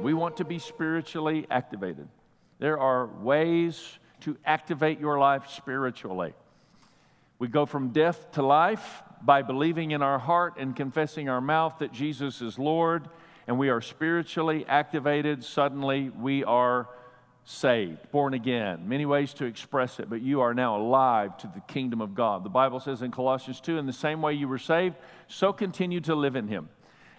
We 0.00 0.14
want 0.14 0.36
to 0.36 0.44
be 0.44 0.58
spiritually 0.58 1.46
activated. 1.50 2.08
There 2.58 2.78
are 2.78 3.06
ways 3.06 3.98
to 4.20 4.36
activate 4.44 5.00
your 5.00 5.18
life 5.18 5.50
spiritually. 5.50 6.34
We 7.38 7.48
go 7.48 7.66
from 7.66 7.90
death 7.90 8.32
to 8.32 8.42
life 8.42 9.02
by 9.22 9.42
believing 9.42 9.92
in 9.92 10.02
our 10.02 10.18
heart 10.18 10.54
and 10.58 10.74
confessing 10.74 11.28
our 11.28 11.40
mouth 11.40 11.78
that 11.78 11.92
Jesus 11.92 12.40
is 12.40 12.58
Lord, 12.58 13.08
and 13.46 13.58
we 13.58 13.68
are 13.68 13.80
spiritually 13.80 14.64
activated. 14.68 15.44
Suddenly, 15.44 16.10
we 16.10 16.44
are 16.44 16.88
saved, 17.44 18.10
born 18.12 18.34
again. 18.34 18.88
Many 18.88 19.06
ways 19.06 19.32
to 19.34 19.46
express 19.46 19.98
it, 19.98 20.10
but 20.10 20.20
you 20.20 20.42
are 20.42 20.52
now 20.52 20.76
alive 20.76 21.36
to 21.38 21.46
the 21.46 21.60
kingdom 21.60 22.00
of 22.00 22.14
God. 22.14 22.44
The 22.44 22.50
Bible 22.50 22.78
says 22.78 23.02
in 23.02 23.10
Colossians 23.10 23.60
2 23.60 23.78
in 23.78 23.86
the 23.86 23.92
same 23.92 24.20
way 24.20 24.34
you 24.34 24.48
were 24.48 24.58
saved, 24.58 24.96
so 25.28 25.52
continue 25.52 26.00
to 26.02 26.14
live 26.14 26.36
in 26.36 26.48
Him. 26.48 26.68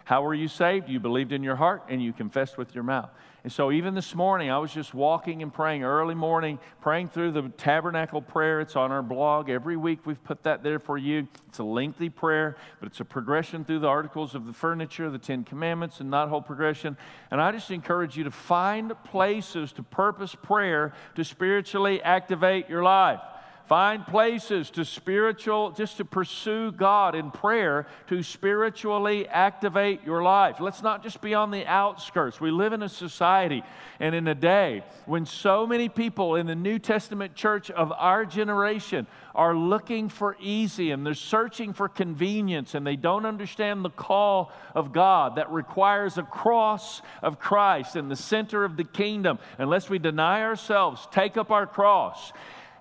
How 0.09 0.23
were 0.23 0.33
you 0.33 0.47
saved? 0.47 0.89
You 0.89 0.99
believed 0.99 1.31
in 1.33 1.43
your 1.43 1.55
heart 1.55 1.83
and 1.87 2.01
you 2.01 2.13
confessed 2.13 2.57
with 2.57 2.73
your 2.73 2.83
mouth. 2.83 3.11
And 3.43 3.53
so, 3.53 3.71
even 3.71 3.93
this 3.93 4.15
morning, 4.15 4.49
I 4.49 4.57
was 4.57 4.73
just 4.73 4.95
walking 4.95 5.43
and 5.43 5.53
praying 5.53 5.83
early 5.83 6.15
morning, 6.15 6.57
praying 6.81 7.09
through 7.09 7.33
the 7.33 7.49
tabernacle 7.49 8.19
prayer. 8.19 8.59
It's 8.59 8.75
on 8.75 8.91
our 8.91 9.03
blog. 9.03 9.51
Every 9.51 9.77
week, 9.77 10.07
we've 10.07 10.21
put 10.23 10.41
that 10.43 10.63
there 10.63 10.79
for 10.79 10.97
you. 10.97 11.27
It's 11.47 11.59
a 11.59 11.63
lengthy 11.63 12.09
prayer, 12.09 12.57
but 12.79 12.87
it's 12.87 12.99
a 12.99 13.05
progression 13.05 13.63
through 13.63 13.81
the 13.81 13.87
articles 13.87 14.33
of 14.33 14.47
the 14.47 14.51
furniture, 14.51 15.11
the 15.11 15.19
Ten 15.19 15.43
Commandments, 15.43 15.99
and 15.99 16.09
not 16.09 16.27
whole 16.29 16.41
progression. 16.41 16.97
And 17.29 17.39
I 17.39 17.51
just 17.51 17.69
encourage 17.69 18.17
you 18.17 18.23
to 18.23 18.31
find 18.31 18.91
places 19.03 19.71
to 19.73 19.83
purpose 19.83 20.33
prayer 20.33 20.91
to 21.17 21.23
spiritually 21.23 22.01
activate 22.01 22.67
your 22.67 22.81
life. 22.81 23.19
Find 23.69 24.03
places 24.03 24.71
to 24.71 24.83
spiritual, 24.83 25.69
just 25.69 25.97
to 25.97 26.05
pursue 26.05 26.71
God 26.71 27.13
in 27.13 27.29
prayer 27.29 27.85
to 28.07 28.23
spiritually 28.23 29.27
activate 29.27 30.03
your 30.03 30.23
life. 30.23 30.59
Let's 30.59 30.81
not 30.81 31.03
just 31.03 31.21
be 31.21 31.35
on 31.35 31.51
the 31.51 31.67
outskirts. 31.67 32.41
We 32.41 32.49
live 32.49 32.73
in 32.73 32.81
a 32.81 32.89
society 32.89 33.61
and 33.99 34.15
in 34.15 34.27
a 34.27 34.33
day 34.33 34.83
when 35.05 35.27
so 35.27 35.67
many 35.67 35.87
people 35.87 36.33
in 36.33 36.47
the 36.47 36.55
New 36.55 36.79
Testament 36.79 37.35
church 37.35 37.69
of 37.69 37.91
our 37.91 38.25
generation 38.25 39.05
are 39.35 39.55
looking 39.55 40.09
for 40.09 40.35
easy 40.39 40.89
and 40.89 41.05
they're 41.05 41.13
searching 41.13 41.71
for 41.71 41.87
convenience 41.87 42.73
and 42.73 42.87
they 42.87 42.95
don't 42.95 43.27
understand 43.27 43.85
the 43.85 43.91
call 43.91 44.51
of 44.73 44.93
God 44.93 45.35
that 45.35 45.51
requires 45.51 46.17
a 46.17 46.23
cross 46.23 47.03
of 47.21 47.37
Christ 47.37 47.95
in 47.95 48.09
the 48.09 48.15
center 48.15 48.65
of 48.65 48.77
the 48.77 48.83
kingdom. 48.83 49.37
Unless 49.59 49.91
we 49.91 49.99
deny 49.99 50.41
ourselves, 50.41 51.07
take 51.11 51.37
up 51.37 51.51
our 51.51 51.67
cross 51.67 52.33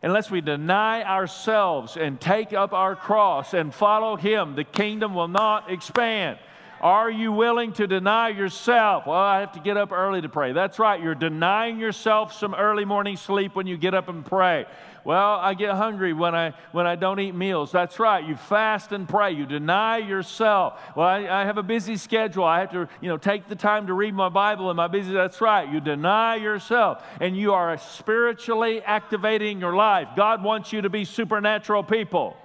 unless 0.03 0.31
we 0.31 0.41
deny 0.41 1.03
ourselves 1.03 1.97
and 1.97 2.21
take 2.21 2.53
up 2.53 2.73
our 2.73 2.95
cross 2.95 3.55
and 3.55 3.75
follow 3.75 4.17
Him, 4.17 4.55
the 4.55 4.65
kingdom 4.65 5.15
will 5.15 5.29
not 5.29 5.71
expand. 5.71 6.39
Are 6.81 7.11
you 7.11 7.33
willing 7.33 7.73
to 7.75 7.87
deny 7.87 8.29
yourself? 8.29 9.07
Well, 9.07 9.17
I 9.17 9.41
have 9.41 9.53
to 9.53 9.61
get 9.61 9.77
up 9.77 9.91
early 9.91 10.21
to 10.21 10.29
pray. 10.29 10.53
That's 10.53 10.79
right. 10.79 11.03
You're 11.03 11.17
denying 11.17 11.81
yourself 11.81 12.33
some 12.33 12.55
early 12.55 12.85
morning 12.85 13.17
sleep 13.17 13.57
when 13.57 13.67
you 13.67 13.77
get 13.77 13.95
up 13.95 14.09
and 14.09 14.25
pray. 14.25 14.67
Well, 15.05 15.37
I 15.41 15.55
get 15.55 15.75
hungry 15.75 16.13
when 16.13 16.35
I 16.35 16.53
when 16.73 16.87
I 16.87 16.95
don't 16.95 17.19
eat 17.19 17.35
meals. 17.35 17.73
That's 17.73 17.99
right. 17.99 18.25
You 18.25 18.37
fast 18.37 18.93
and 18.93 19.09
pray. 19.09 19.33
You 19.33 19.47
deny 19.47 19.99
yourself. 19.99 20.79
Well, 20.95 21.07
I, 21.07 21.27
I 21.27 21.45
have 21.47 21.57
a 21.57 21.63
busy 21.63 21.97
schedule. 21.97 22.45
I 22.45 22.61
have 22.61 22.71
to, 22.73 22.89
you 23.01 23.09
know, 23.09 23.17
take 23.17 23.49
the 23.49 23.57
time 23.57 23.87
to 23.87 23.95
read 23.95 24.15
my 24.15 24.29
Bible 24.29 24.71
in 24.71 24.77
my 24.77 24.87
busy. 24.87 25.13
That's 25.13 25.41
right. 25.41 25.73
You 25.73 25.81
deny 25.81 26.37
yourself, 26.37 27.03
and 27.21 27.37
you 27.37 27.55
are 27.55 27.79
spiritually 27.79 28.83
activating 28.83 29.61
your 29.61 29.75
life. 29.75 30.09
God 30.15 30.43
wants 30.43 30.73
you 30.73 30.83
to 30.83 30.91
be 30.91 31.05
supernatural 31.05 31.83
people. 31.83 32.37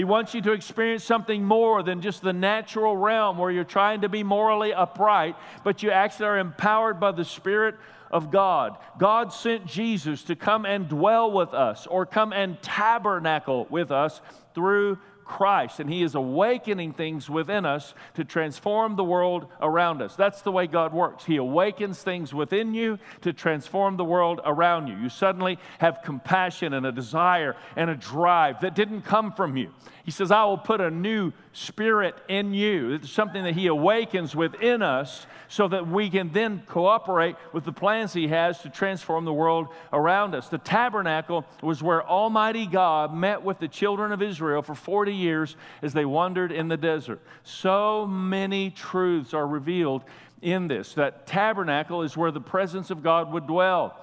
He 0.00 0.04
wants 0.04 0.32
you 0.32 0.40
to 0.40 0.52
experience 0.52 1.04
something 1.04 1.44
more 1.44 1.82
than 1.82 2.00
just 2.00 2.22
the 2.22 2.32
natural 2.32 2.96
realm 2.96 3.36
where 3.36 3.50
you're 3.50 3.64
trying 3.64 4.00
to 4.00 4.08
be 4.08 4.22
morally 4.22 4.72
upright, 4.72 5.36
but 5.62 5.82
you 5.82 5.90
actually 5.90 6.24
are 6.24 6.38
empowered 6.38 6.98
by 6.98 7.12
the 7.12 7.22
Spirit 7.22 7.74
of 8.10 8.30
God. 8.30 8.78
God 8.98 9.30
sent 9.30 9.66
Jesus 9.66 10.22
to 10.22 10.36
come 10.36 10.64
and 10.64 10.88
dwell 10.88 11.30
with 11.30 11.52
us 11.52 11.86
or 11.86 12.06
come 12.06 12.32
and 12.32 12.62
tabernacle 12.62 13.66
with 13.68 13.90
us 13.90 14.22
through 14.54 14.96
Christ, 15.30 15.78
and 15.78 15.88
He 15.88 16.02
is 16.02 16.16
awakening 16.16 16.92
things 16.92 17.30
within 17.30 17.64
us 17.64 17.94
to 18.14 18.24
transform 18.24 18.96
the 18.96 19.04
world 19.04 19.46
around 19.62 20.02
us. 20.02 20.16
That's 20.16 20.42
the 20.42 20.50
way 20.50 20.66
God 20.66 20.92
works. 20.92 21.24
He 21.24 21.36
awakens 21.36 22.02
things 22.02 22.34
within 22.34 22.74
you 22.74 22.98
to 23.20 23.32
transform 23.32 23.96
the 23.96 24.04
world 24.04 24.40
around 24.44 24.88
you. 24.88 24.96
You 24.96 25.08
suddenly 25.08 25.60
have 25.78 26.00
compassion 26.04 26.74
and 26.74 26.84
a 26.84 26.90
desire 26.90 27.54
and 27.76 27.88
a 27.88 27.94
drive 27.94 28.60
that 28.62 28.74
didn't 28.74 29.02
come 29.02 29.32
from 29.32 29.56
you. 29.56 29.72
He 30.04 30.10
says, 30.10 30.32
I 30.32 30.42
will 30.44 30.58
put 30.58 30.80
a 30.80 30.90
new 30.90 31.32
spirit 31.52 32.14
in 32.28 32.54
you. 32.54 32.92
It's 32.92 33.10
something 33.10 33.42
that 33.44 33.54
He 33.54 33.66
awakens 33.66 34.36
within 34.36 34.82
us 34.82 35.26
so 35.48 35.66
that 35.68 35.88
we 35.88 36.08
can 36.08 36.32
then 36.32 36.62
cooperate 36.66 37.36
with 37.52 37.64
the 37.64 37.72
plans 37.72 38.12
He 38.12 38.28
has 38.28 38.60
to 38.62 38.68
transform 38.68 39.24
the 39.24 39.32
world 39.32 39.68
around 39.92 40.34
us. 40.34 40.48
The 40.48 40.58
tabernacle 40.58 41.44
was 41.62 41.82
where 41.82 42.06
Almighty 42.06 42.66
God 42.66 43.14
met 43.14 43.42
with 43.42 43.58
the 43.58 43.68
children 43.68 44.12
of 44.12 44.22
Israel 44.22 44.62
for 44.62 44.74
40 44.74 45.12
years 45.12 45.56
as 45.82 45.92
they 45.92 46.04
wandered 46.04 46.52
in 46.52 46.68
the 46.68 46.76
desert. 46.76 47.20
So 47.42 48.06
many 48.06 48.70
truths 48.70 49.34
are 49.34 49.46
revealed 49.46 50.04
in 50.40 50.68
this. 50.68 50.94
That 50.94 51.26
tabernacle 51.26 52.02
is 52.02 52.16
where 52.16 52.30
the 52.30 52.40
presence 52.40 52.90
of 52.90 53.02
God 53.02 53.32
would 53.32 53.46
dwell. 53.46 53.96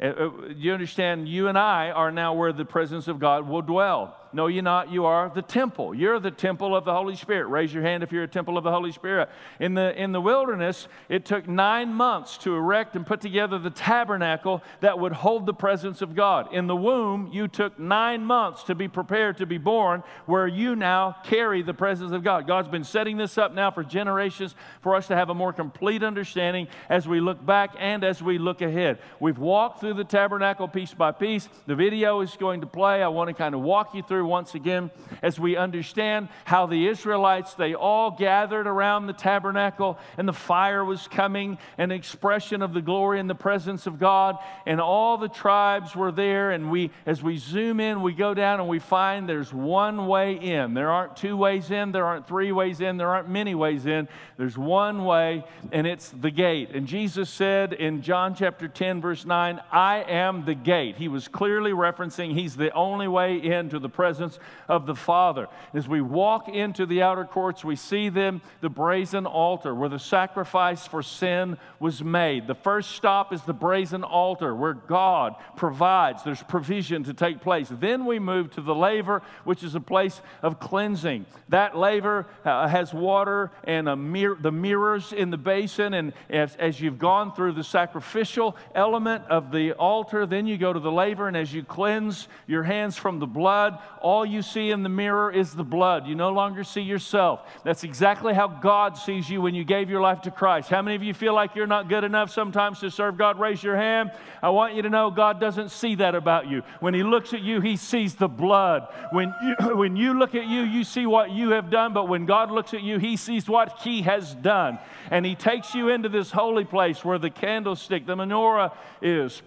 Uh, 0.00 0.06
uh, 0.06 0.30
you 0.54 0.72
understand, 0.72 1.28
you 1.28 1.48
and 1.48 1.56
I 1.56 1.90
are 1.90 2.10
now 2.10 2.34
where 2.34 2.52
the 2.52 2.64
presence 2.64 3.08
of 3.08 3.18
God 3.18 3.48
will 3.48 3.62
dwell. 3.62 4.16
No, 4.34 4.48
you're 4.48 4.64
not. 4.64 4.90
You 4.90 5.04
are 5.04 5.30
the 5.32 5.42
temple. 5.42 5.94
You're 5.94 6.18
the 6.18 6.32
temple 6.32 6.74
of 6.74 6.84
the 6.84 6.92
Holy 6.92 7.14
Spirit. 7.14 7.46
Raise 7.46 7.72
your 7.72 7.84
hand 7.84 8.02
if 8.02 8.10
you're 8.10 8.24
a 8.24 8.28
temple 8.28 8.58
of 8.58 8.64
the 8.64 8.70
Holy 8.72 8.90
Spirit. 8.90 9.28
In 9.60 9.74
the, 9.74 9.96
in 10.00 10.10
the 10.10 10.20
wilderness, 10.20 10.88
it 11.08 11.24
took 11.24 11.46
nine 11.46 11.94
months 11.94 12.36
to 12.38 12.56
erect 12.56 12.96
and 12.96 13.06
put 13.06 13.20
together 13.20 13.58
the 13.60 13.70
tabernacle 13.70 14.60
that 14.80 14.98
would 14.98 15.12
hold 15.12 15.46
the 15.46 15.54
presence 15.54 16.02
of 16.02 16.16
God. 16.16 16.52
In 16.52 16.66
the 16.66 16.74
womb, 16.74 17.30
you 17.32 17.46
took 17.46 17.78
nine 17.78 18.24
months 18.24 18.64
to 18.64 18.74
be 18.74 18.88
prepared 18.88 19.38
to 19.38 19.46
be 19.46 19.56
born, 19.56 20.02
where 20.26 20.48
you 20.48 20.74
now 20.74 21.16
carry 21.24 21.62
the 21.62 21.74
presence 21.74 22.10
of 22.10 22.24
God. 22.24 22.48
God's 22.48 22.68
been 22.68 22.82
setting 22.82 23.16
this 23.16 23.38
up 23.38 23.54
now 23.54 23.70
for 23.70 23.84
generations 23.84 24.56
for 24.82 24.96
us 24.96 25.06
to 25.06 25.14
have 25.14 25.30
a 25.30 25.34
more 25.34 25.52
complete 25.52 26.02
understanding 26.02 26.66
as 26.88 27.06
we 27.06 27.20
look 27.20 27.44
back 27.46 27.70
and 27.78 28.02
as 28.02 28.20
we 28.20 28.38
look 28.38 28.62
ahead. 28.62 28.98
We've 29.20 29.38
walked 29.38 29.78
through 29.78 29.94
the 29.94 30.04
tabernacle 30.04 30.66
piece 30.66 30.92
by 30.92 31.12
piece. 31.12 31.48
The 31.66 31.76
video 31.76 32.20
is 32.20 32.34
going 32.36 32.62
to 32.62 32.66
play. 32.66 33.00
I 33.00 33.08
want 33.08 33.28
to 33.28 33.34
kind 33.34 33.54
of 33.54 33.60
walk 33.60 33.94
you 33.94 34.02
through 34.02 34.23
once 34.24 34.54
again 34.54 34.90
as 35.22 35.38
we 35.38 35.56
understand 35.56 36.28
how 36.44 36.66
the 36.66 36.86
Israelites, 36.86 37.54
they 37.54 37.74
all 37.74 38.10
gathered 38.10 38.66
around 38.66 39.06
the 39.06 39.12
tabernacle 39.12 39.98
and 40.16 40.28
the 40.28 40.32
fire 40.32 40.84
was 40.84 41.08
coming, 41.08 41.58
an 41.78 41.90
expression 41.90 42.62
of 42.62 42.74
the 42.74 42.82
glory 42.82 43.20
and 43.20 43.28
the 43.28 43.34
presence 43.34 43.86
of 43.86 43.98
God, 43.98 44.36
and 44.66 44.80
all 44.80 45.18
the 45.18 45.28
tribes 45.28 45.94
were 45.94 46.12
there. 46.12 46.50
And 46.50 46.70
we, 46.70 46.90
as 47.06 47.22
we 47.22 47.36
zoom 47.36 47.80
in, 47.80 48.02
we 48.02 48.12
go 48.12 48.34
down 48.34 48.60
and 48.60 48.68
we 48.68 48.78
find 48.78 49.28
there's 49.28 49.52
one 49.52 50.06
way 50.06 50.34
in. 50.34 50.74
There 50.74 50.90
aren't 50.90 51.16
two 51.16 51.36
ways 51.36 51.70
in, 51.70 51.92
there 51.92 52.06
aren't 52.06 52.26
three 52.26 52.52
ways 52.52 52.80
in, 52.80 52.96
there 52.96 53.08
aren't 53.08 53.28
many 53.28 53.54
ways 53.54 53.86
in. 53.86 54.08
There's 54.36 54.58
one 54.58 55.04
way, 55.04 55.44
and 55.72 55.86
it's 55.86 56.08
the 56.08 56.30
gate. 56.30 56.70
And 56.74 56.86
Jesus 56.86 57.30
said 57.30 57.72
in 57.72 58.02
John 58.02 58.34
chapter 58.34 58.68
10, 58.68 59.00
verse 59.00 59.24
9, 59.24 59.60
I 59.70 59.98
am 60.08 60.44
the 60.44 60.54
gate. 60.54 60.96
He 60.96 61.08
was 61.08 61.28
clearly 61.28 61.70
referencing 61.70 62.34
he's 62.34 62.56
the 62.56 62.72
only 62.72 63.08
way 63.08 63.36
into 63.36 63.78
the 63.78 63.88
presence 63.88 64.13
presence 64.14 64.38
of 64.68 64.86
the 64.86 64.94
Father. 64.94 65.48
As 65.72 65.88
we 65.88 66.00
walk 66.00 66.48
into 66.48 66.86
the 66.86 67.02
outer 67.02 67.24
courts, 67.24 67.64
we 67.64 67.74
see 67.74 68.08
them, 68.08 68.42
the 68.60 68.68
brazen 68.68 69.26
altar 69.26 69.74
where 69.74 69.88
the 69.88 69.98
sacrifice 69.98 70.86
for 70.86 71.02
sin 71.02 71.58
was 71.80 72.04
made. 72.04 72.46
The 72.46 72.54
first 72.54 72.92
stop 72.92 73.32
is 73.32 73.42
the 73.42 73.52
brazen 73.52 74.04
altar 74.04 74.54
where 74.54 74.74
God 74.74 75.34
provides, 75.56 76.22
there's 76.22 76.42
provision 76.44 77.02
to 77.04 77.14
take 77.14 77.40
place. 77.40 77.68
Then 77.68 78.04
we 78.04 78.20
move 78.20 78.52
to 78.52 78.60
the 78.60 78.74
laver, 78.74 79.22
which 79.42 79.64
is 79.64 79.74
a 79.74 79.80
place 79.80 80.20
of 80.42 80.60
cleansing. 80.60 81.26
That 81.48 81.76
laver 81.76 82.26
uh, 82.44 82.68
has 82.68 82.94
water 82.94 83.50
and 83.64 83.86
mir- 84.12 84.38
the 84.40 84.52
mirrors 84.52 85.12
in 85.12 85.30
the 85.30 85.36
basin. 85.36 85.92
And 85.92 86.12
as, 86.30 86.54
as 86.56 86.80
you've 86.80 87.00
gone 87.00 87.34
through 87.34 87.52
the 87.52 87.64
sacrificial 87.64 88.56
element 88.76 89.24
of 89.28 89.50
the 89.50 89.72
altar, 89.72 90.24
then 90.24 90.46
you 90.46 90.56
go 90.56 90.72
to 90.72 90.80
the 90.80 90.92
laver, 90.92 91.26
and 91.26 91.36
as 91.36 91.52
you 91.52 91.64
cleanse 91.64 92.28
your 92.46 92.62
hands 92.62 92.96
from 92.96 93.18
the 93.18 93.26
blood, 93.26 93.78
all 94.04 94.26
you 94.26 94.42
see 94.42 94.70
in 94.70 94.82
the 94.82 94.90
mirror 94.90 95.32
is 95.32 95.54
the 95.54 95.64
blood. 95.64 96.06
You 96.06 96.14
no 96.14 96.28
longer 96.28 96.62
see 96.62 96.82
yourself. 96.82 97.40
That's 97.64 97.84
exactly 97.84 98.34
how 98.34 98.48
God 98.48 98.98
sees 98.98 99.30
you 99.30 99.40
when 99.40 99.54
you 99.54 99.64
gave 99.64 99.88
your 99.88 100.02
life 100.02 100.20
to 100.22 100.30
Christ. 100.30 100.68
How 100.68 100.82
many 100.82 100.94
of 100.94 101.02
you 101.02 101.14
feel 101.14 101.32
like 101.32 101.54
you're 101.54 101.66
not 101.66 101.88
good 101.88 102.04
enough 102.04 102.30
sometimes 102.30 102.80
to 102.80 102.90
serve 102.90 103.16
God? 103.16 103.40
Raise 103.40 103.62
your 103.62 103.76
hand. 103.76 104.12
I 104.42 104.50
want 104.50 104.74
you 104.74 104.82
to 104.82 104.90
know 104.90 105.10
God 105.10 105.40
doesn't 105.40 105.70
see 105.70 105.94
that 105.94 106.14
about 106.14 106.48
you. 106.48 106.62
When 106.80 106.92
He 106.92 107.02
looks 107.02 107.32
at 107.32 107.40
you, 107.40 107.62
He 107.62 107.78
sees 107.78 108.14
the 108.14 108.28
blood. 108.28 108.86
When 109.10 109.34
you, 109.42 109.56
when 109.74 109.96
you 109.96 110.12
look 110.12 110.34
at 110.34 110.46
you, 110.46 110.60
you 110.60 110.84
see 110.84 111.06
what 111.06 111.30
you 111.30 111.52
have 111.52 111.70
done, 111.70 111.94
but 111.94 112.06
when 112.06 112.26
God 112.26 112.50
looks 112.50 112.74
at 112.74 112.82
you, 112.82 112.98
He 112.98 113.16
sees 113.16 113.48
what 113.48 113.78
He 113.80 114.02
has 114.02 114.34
done. 114.34 114.78
And 115.10 115.24
He 115.24 115.34
takes 115.34 115.74
you 115.74 115.88
into 115.88 116.10
this 116.10 116.30
holy 116.30 116.66
place 116.66 117.02
where 117.06 117.18
the 117.18 117.30
candlestick, 117.30 118.04
the 118.04 118.16
menorah 118.16 118.74
is 119.00 119.40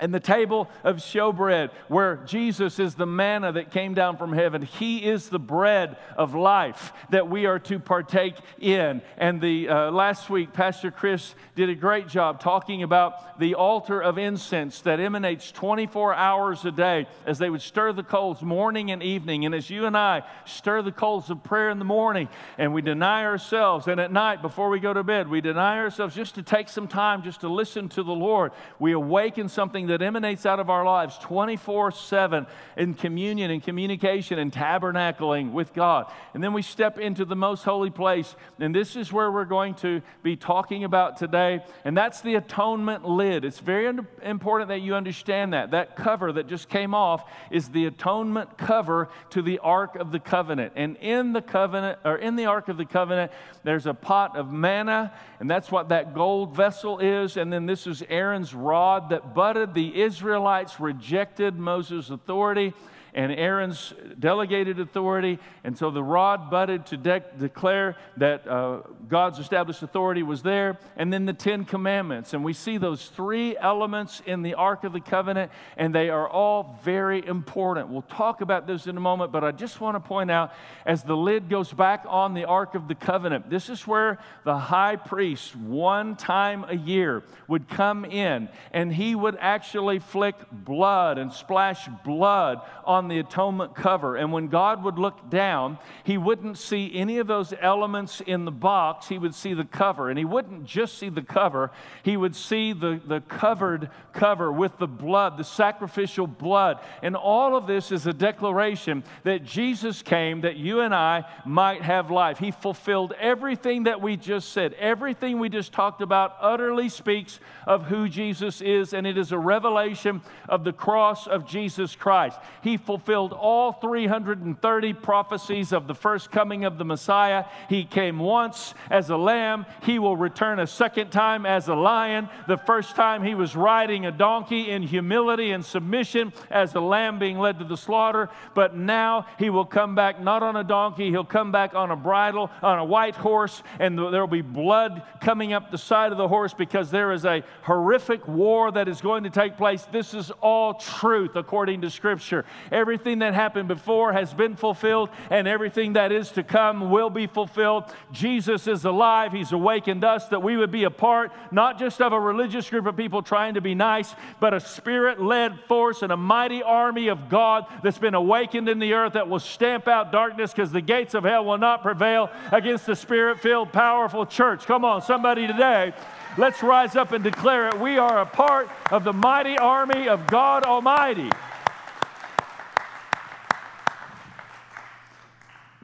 and 0.00 0.12
the 0.12 0.20
table 0.20 0.68
of 0.82 0.96
showbread, 0.96 1.70
where 1.86 2.16
Jesus 2.26 2.80
is 2.80 2.96
the 2.96 3.06
manna 3.06 3.52
that 3.52 3.70
came 3.70 3.94
down 3.94 4.16
from 4.16 4.32
heaven. 4.32 4.62
He 4.62 5.04
is 5.04 5.28
the 5.28 5.38
bread 5.38 5.96
of 6.16 6.34
life 6.34 6.92
that 7.10 7.30
we 7.30 7.46
are 7.46 7.60
to 7.60 7.78
partake 7.78 8.34
in. 8.58 9.02
And 9.16 9.40
the 9.40 9.68
uh, 9.68 9.90
last 9.92 10.28
week, 10.28 10.52
Pastor 10.52 10.90
Chris 10.90 11.36
did 11.54 11.70
a 11.70 11.76
great 11.76 12.08
job 12.08 12.40
talking 12.40 12.82
about 12.82 13.38
the 13.38 13.54
altar 13.54 14.02
of 14.02 14.18
incense 14.18 14.80
that 14.80 14.98
emanates 14.98 15.52
24 15.52 16.12
hours 16.14 16.64
a 16.64 16.72
day 16.72 17.06
as 17.24 17.38
they 17.38 17.48
would 17.48 17.62
stir 17.62 17.92
the 17.92 18.02
coals 18.02 18.42
morning 18.42 18.90
and 18.90 19.00
evening. 19.00 19.44
And 19.44 19.54
as 19.54 19.70
you 19.70 19.86
and 19.86 19.96
I 19.96 20.22
stir 20.44 20.82
the 20.82 20.92
coals 20.92 21.30
of 21.30 21.44
prayer 21.44 21.70
in 21.70 21.78
the 21.78 21.84
morning, 21.84 22.28
and 22.58 22.74
we 22.74 22.82
deny 22.82 23.24
ourselves, 23.24 23.86
and 23.86 24.00
at 24.00 24.12
night 24.12 24.42
before 24.42 24.70
we 24.70 24.80
go 24.80 24.92
to 24.92 25.04
bed, 25.04 25.28
we 25.28 25.40
deny 25.40 25.78
ourselves 25.78 26.16
just 26.16 26.34
to 26.34 26.42
take 26.42 26.68
some 26.68 26.88
time 26.88 27.22
just 27.22 27.42
to 27.42 27.48
listen 27.48 27.88
to 27.90 28.02
the 28.02 28.12
Lord. 28.12 28.50
We 28.80 28.90
awaken 28.90 29.48
something 29.48 29.83
something 29.84 29.98
that 29.98 30.04
emanates 30.04 30.46
out 30.46 30.60
of 30.60 30.70
our 30.70 30.84
lives 30.84 31.18
24 31.18 31.92
7 31.92 32.46
in 32.76 32.94
communion 32.94 33.50
and 33.50 33.62
communication 33.62 34.38
and 34.38 34.52
tabernacling 34.52 35.52
with 35.52 35.72
God. 35.74 36.10
And 36.32 36.42
then 36.42 36.52
we 36.52 36.62
step 36.62 36.98
into 36.98 37.24
the 37.24 37.36
most 37.36 37.64
holy 37.64 37.90
place. 37.90 38.34
And 38.58 38.74
this 38.74 38.96
is 38.96 39.12
where 39.12 39.30
we're 39.30 39.44
going 39.44 39.74
to 39.76 40.00
be 40.22 40.36
talking 40.36 40.84
about 40.84 41.16
today. 41.16 41.60
And 41.84 41.96
that's 41.96 42.20
the 42.20 42.36
atonement 42.36 43.04
lid. 43.04 43.44
It's 43.44 43.60
very 43.60 43.86
important 44.22 44.68
that 44.68 44.80
you 44.80 44.94
understand 44.94 45.52
that. 45.52 45.70
That 45.72 45.96
cover 45.96 46.32
that 46.32 46.46
just 46.46 46.68
came 46.68 46.94
off 46.94 47.30
is 47.50 47.68
the 47.68 47.86
atonement 47.86 48.56
cover 48.56 49.08
to 49.30 49.42
the 49.42 49.58
Ark 49.58 49.96
of 49.96 50.12
the 50.12 50.20
Covenant. 50.20 50.72
And 50.76 50.96
in 50.96 51.32
the 51.32 51.42
covenant, 51.42 51.98
or 52.04 52.16
in 52.16 52.36
the 52.36 52.46
Ark 52.46 52.68
of 52.68 52.76
the 52.76 52.84
Covenant, 52.84 53.32
there's 53.64 53.86
a 53.86 53.94
pot 53.94 54.36
of 54.36 54.52
manna, 54.52 55.12
and 55.40 55.50
that's 55.50 55.70
what 55.70 55.88
that 55.88 56.14
gold 56.14 56.54
vessel 56.54 56.98
is. 56.98 57.36
And 57.36 57.52
then 57.52 57.66
this 57.66 57.86
is 57.86 58.02
Aaron's 58.08 58.54
rod 58.54 59.10
that 59.10 59.34
budded 59.34 59.73
the 59.74 60.00
Israelites 60.00 60.80
rejected 60.80 61.56
Moses' 61.58 62.10
authority 62.10 62.72
and 63.14 63.30
Aaron's 63.32 63.94
delegated 64.18 64.80
authority. 64.80 65.38
And 65.62 65.78
so 65.78 65.90
the 65.90 66.02
rod 66.02 66.50
budded 66.50 66.86
to 66.86 66.96
de- 66.96 67.22
declare 67.38 67.96
that 68.16 68.46
uh, 68.46 68.80
God's 69.08 69.38
established 69.38 69.82
authority 69.82 70.22
was 70.22 70.42
there. 70.42 70.78
And 70.96 71.12
then 71.12 71.24
the 71.24 71.32
Ten 71.32 71.64
Commandments. 71.64 72.34
And 72.34 72.44
we 72.44 72.52
see 72.52 72.76
those 72.76 73.06
three 73.06 73.56
elements 73.56 74.20
in 74.26 74.42
the 74.42 74.54
Ark 74.54 74.84
of 74.84 74.92
the 74.92 75.00
Covenant, 75.00 75.52
and 75.76 75.94
they 75.94 76.10
are 76.10 76.28
all 76.28 76.80
very 76.82 77.24
important. 77.24 77.88
We'll 77.88 78.02
talk 78.02 78.40
about 78.40 78.66
this 78.66 78.86
in 78.86 78.96
a 78.96 79.00
moment, 79.00 79.30
but 79.30 79.44
I 79.44 79.52
just 79.52 79.80
want 79.80 79.94
to 79.94 80.00
point 80.00 80.30
out 80.30 80.52
as 80.84 81.04
the 81.04 81.16
lid 81.16 81.48
goes 81.48 81.72
back 81.72 82.04
on 82.08 82.34
the 82.34 82.44
Ark 82.44 82.74
of 82.74 82.88
the 82.88 82.94
Covenant, 82.94 83.48
this 83.48 83.68
is 83.68 83.86
where 83.86 84.18
the 84.44 84.58
high 84.58 84.96
priest, 84.96 85.54
one 85.56 86.16
time 86.16 86.64
a 86.68 86.74
year, 86.74 87.22
would 87.46 87.68
come 87.68 88.04
in 88.04 88.48
and 88.72 88.92
he 88.92 89.14
would 89.14 89.36
actually 89.38 89.98
flick 89.98 90.34
blood 90.50 91.18
and 91.18 91.32
splash 91.32 91.88
blood 92.04 92.60
on 92.84 93.03
on 93.04 93.08
the 93.08 93.18
atonement 93.18 93.74
cover. 93.74 94.16
And 94.16 94.32
when 94.32 94.48
God 94.48 94.82
would 94.82 94.98
look 94.98 95.28
down, 95.28 95.78
he 96.04 96.16
wouldn't 96.16 96.56
see 96.56 96.90
any 96.94 97.18
of 97.18 97.26
those 97.26 97.52
elements 97.60 98.22
in 98.22 98.46
the 98.46 98.50
box. 98.50 99.08
He 99.08 99.18
would 99.18 99.34
see 99.34 99.52
the 99.52 99.64
cover. 99.64 100.08
And 100.08 100.18
he 100.18 100.24
wouldn't 100.24 100.64
just 100.64 100.96
see 100.96 101.10
the 101.10 101.22
cover, 101.22 101.70
he 102.02 102.16
would 102.16 102.34
see 102.34 102.72
the, 102.72 102.98
the 103.04 103.20
covered 103.20 103.90
cover 104.14 104.50
with 104.50 104.78
the 104.78 104.86
blood, 104.86 105.36
the 105.36 105.44
sacrificial 105.44 106.26
blood. 106.26 106.78
And 107.02 107.14
all 107.14 107.56
of 107.56 107.66
this 107.66 107.92
is 107.92 108.06
a 108.06 108.12
declaration 108.14 109.04
that 109.24 109.44
Jesus 109.44 110.00
came 110.00 110.40
that 110.42 110.56
you 110.56 110.80
and 110.80 110.94
I 110.94 111.24
might 111.44 111.82
have 111.82 112.10
life. 112.10 112.38
He 112.38 112.52
fulfilled 112.52 113.12
everything 113.20 113.82
that 113.82 114.00
we 114.00 114.16
just 114.16 114.50
said. 114.52 114.72
Everything 114.74 115.38
we 115.38 115.50
just 115.50 115.74
talked 115.74 116.00
about 116.00 116.36
utterly 116.40 116.88
speaks 116.88 117.38
of 117.66 117.86
who 117.86 118.08
Jesus 118.08 118.62
is, 118.62 118.94
and 118.94 119.06
it 119.06 119.18
is 119.18 119.30
a 119.30 119.38
revelation 119.38 120.22
of 120.48 120.64
the 120.64 120.72
cross 120.72 121.26
of 121.26 121.46
Jesus 121.46 121.94
Christ. 121.94 122.38
He 122.62 122.78
fulfilled 122.78 122.93
all 123.32 123.72
330 123.72 124.92
prophecies 124.94 125.72
of 125.72 125.86
the 125.86 125.94
first 125.94 126.30
coming 126.30 126.64
of 126.64 126.78
the 126.78 126.84
Messiah. 126.84 127.44
He 127.68 127.84
came 127.84 128.18
once 128.18 128.74
as 128.90 129.10
a 129.10 129.16
lamb, 129.16 129.66
he 129.82 129.98
will 129.98 130.16
return 130.16 130.58
a 130.58 130.66
second 130.66 131.10
time 131.10 131.46
as 131.46 131.68
a 131.68 131.74
lion. 131.74 132.28
The 132.48 132.56
first 132.56 132.96
time 132.96 133.22
he 133.22 133.34
was 133.34 133.56
riding 133.56 134.06
a 134.06 134.12
donkey 134.12 134.70
in 134.70 134.82
humility 134.82 135.50
and 135.50 135.64
submission 135.64 136.32
as 136.50 136.74
a 136.74 136.80
lamb 136.80 137.18
being 137.18 137.38
led 137.38 137.58
to 137.58 137.64
the 137.64 137.76
slaughter, 137.76 138.30
but 138.54 138.76
now 138.76 139.26
he 139.38 139.50
will 139.50 139.64
come 139.64 139.94
back 139.94 140.20
not 140.20 140.42
on 140.42 140.56
a 140.56 140.64
donkey, 140.64 141.10
he'll 141.10 141.24
come 141.24 141.52
back 141.52 141.74
on 141.74 141.90
a 141.90 141.96
bridle, 141.96 142.50
on 142.62 142.78
a 142.78 142.84
white 142.84 143.16
horse, 143.16 143.62
and 143.78 143.98
there 143.98 144.20
will 144.20 144.26
be 144.26 144.42
blood 144.42 145.02
coming 145.20 145.52
up 145.52 145.70
the 145.70 145.78
side 145.78 146.12
of 146.12 146.18
the 146.18 146.28
horse 146.28 146.54
because 146.54 146.90
there 146.90 147.12
is 147.12 147.24
a 147.24 147.42
horrific 147.62 148.26
war 148.28 148.70
that 148.72 148.88
is 148.88 149.00
going 149.00 149.24
to 149.24 149.30
take 149.30 149.56
place. 149.56 149.84
This 149.90 150.14
is 150.14 150.30
all 150.40 150.74
truth 150.74 151.36
according 151.36 151.80
to 151.82 151.90
Scripture. 151.90 152.44
Everything 152.84 153.20
that 153.20 153.32
happened 153.32 153.66
before 153.66 154.12
has 154.12 154.34
been 154.34 154.56
fulfilled, 154.56 155.08
and 155.30 155.48
everything 155.48 155.94
that 155.94 156.12
is 156.12 156.30
to 156.32 156.42
come 156.42 156.90
will 156.90 157.08
be 157.08 157.26
fulfilled. 157.26 157.84
Jesus 158.12 158.66
is 158.66 158.84
alive. 158.84 159.32
He's 159.32 159.52
awakened 159.52 160.04
us 160.04 160.28
that 160.28 160.42
we 160.42 160.58
would 160.58 160.70
be 160.70 160.84
a 160.84 160.90
part 160.90 161.32
not 161.50 161.78
just 161.78 162.02
of 162.02 162.12
a 162.12 162.20
religious 162.20 162.68
group 162.68 162.84
of 162.84 162.94
people 162.94 163.22
trying 163.22 163.54
to 163.54 163.62
be 163.62 163.74
nice, 163.74 164.14
but 164.38 164.52
a 164.52 164.60
spirit 164.60 165.18
led 165.18 165.58
force 165.60 166.02
and 166.02 166.12
a 166.12 166.16
mighty 166.18 166.62
army 166.62 167.08
of 167.08 167.30
God 167.30 167.64
that's 167.82 167.96
been 167.96 168.12
awakened 168.12 168.68
in 168.68 168.80
the 168.80 168.92
earth 168.92 169.14
that 169.14 169.30
will 169.30 169.40
stamp 169.40 169.88
out 169.88 170.12
darkness 170.12 170.52
because 170.52 170.70
the 170.70 170.82
gates 170.82 171.14
of 171.14 171.24
hell 171.24 171.46
will 171.46 171.56
not 171.56 171.80
prevail 171.80 172.30
against 172.52 172.84
the 172.84 172.94
spirit 172.94 173.40
filled, 173.40 173.72
powerful 173.72 174.26
church. 174.26 174.66
Come 174.66 174.84
on, 174.84 175.00
somebody 175.00 175.46
today. 175.46 175.94
Let's 176.36 176.62
rise 176.62 176.96
up 176.96 177.12
and 177.12 177.24
declare 177.24 177.68
it. 177.68 177.80
We 177.80 177.96
are 177.96 178.20
a 178.20 178.26
part 178.26 178.68
of 178.90 179.04
the 179.04 179.14
mighty 179.14 179.56
army 179.56 180.06
of 180.06 180.26
God 180.26 180.64
Almighty. 180.64 181.30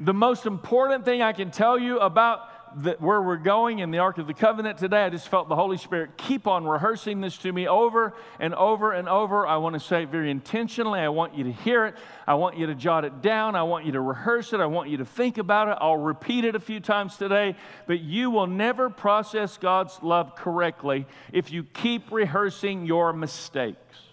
The 0.02 0.14
most 0.14 0.46
important 0.46 1.04
thing 1.04 1.20
I 1.20 1.34
can 1.34 1.50
tell 1.50 1.78
you 1.78 1.98
about 1.98 2.82
the, 2.82 2.96
where 3.00 3.20
we're 3.20 3.36
going 3.36 3.80
in 3.80 3.90
the 3.90 3.98
Ark 3.98 4.16
of 4.16 4.26
the 4.26 4.32
Covenant 4.32 4.78
today, 4.78 5.04
I 5.04 5.10
just 5.10 5.28
felt 5.28 5.50
the 5.50 5.56
Holy 5.56 5.76
Spirit 5.76 6.16
keep 6.16 6.46
on 6.46 6.64
rehearsing 6.64 7.20
this 7.20 7.36
to 7.38 7.52
me 7.52 7.68
over 7.68 8.14
and 8.38 8.54
over 8.54 8.92
and 8.92 9.10
over. 9.10 9.46
I 9.46 9.58
want 9.58 9.74
to 9.74 9.80
say 9.80 10.04
it 10.04 10.08
very 10.08 10.30
intentionally. 10.30 11.00
I 11.00 11.10
want 11.10 11.34
you 11.34 11.44
to 11.44 11.52
hear 11.52 11.84
it. 11.84 11.96
I 12.26 12.32
want 12.34 12.56
you 12.56 12.66
to 12.68 12.74
jot 12.74 13.04
it 13.04 13.20
down. 13.20 13.54
I 13.54 13.62
want 13.64 13.84
you 13.84 13.92
to 13.92 14.00
rehearse 14.00 14.54
it. 14.54 14.60
I 14.60 14.66
want 14.66 14.88
you 14.88 14.96
to 14.96 15.04
think 15.04 15.36
about 15.36 15.68
it. 15.68 15.76
I'll 15.82 15.98
repeat 15.98 16.46
it 16.46 16.54
a 16.54 16.60
few 16.60 16.80
times 16.80 17.18
today. 17.18 17.54
But 17.86 18.00
you 18.00 18.30
will 18.30 18.46
never 18.46 18.88
process 18.88 19.58
God's 19.58 19.98
love 20.02 20.34
correctly 20.34 21.06
if 21.30 21.52
you 21.52 21.64
keep 21.64 22.10
rehearsing 22.10 22.86
your 22.86 23.12
mistakes. 23.12 24.09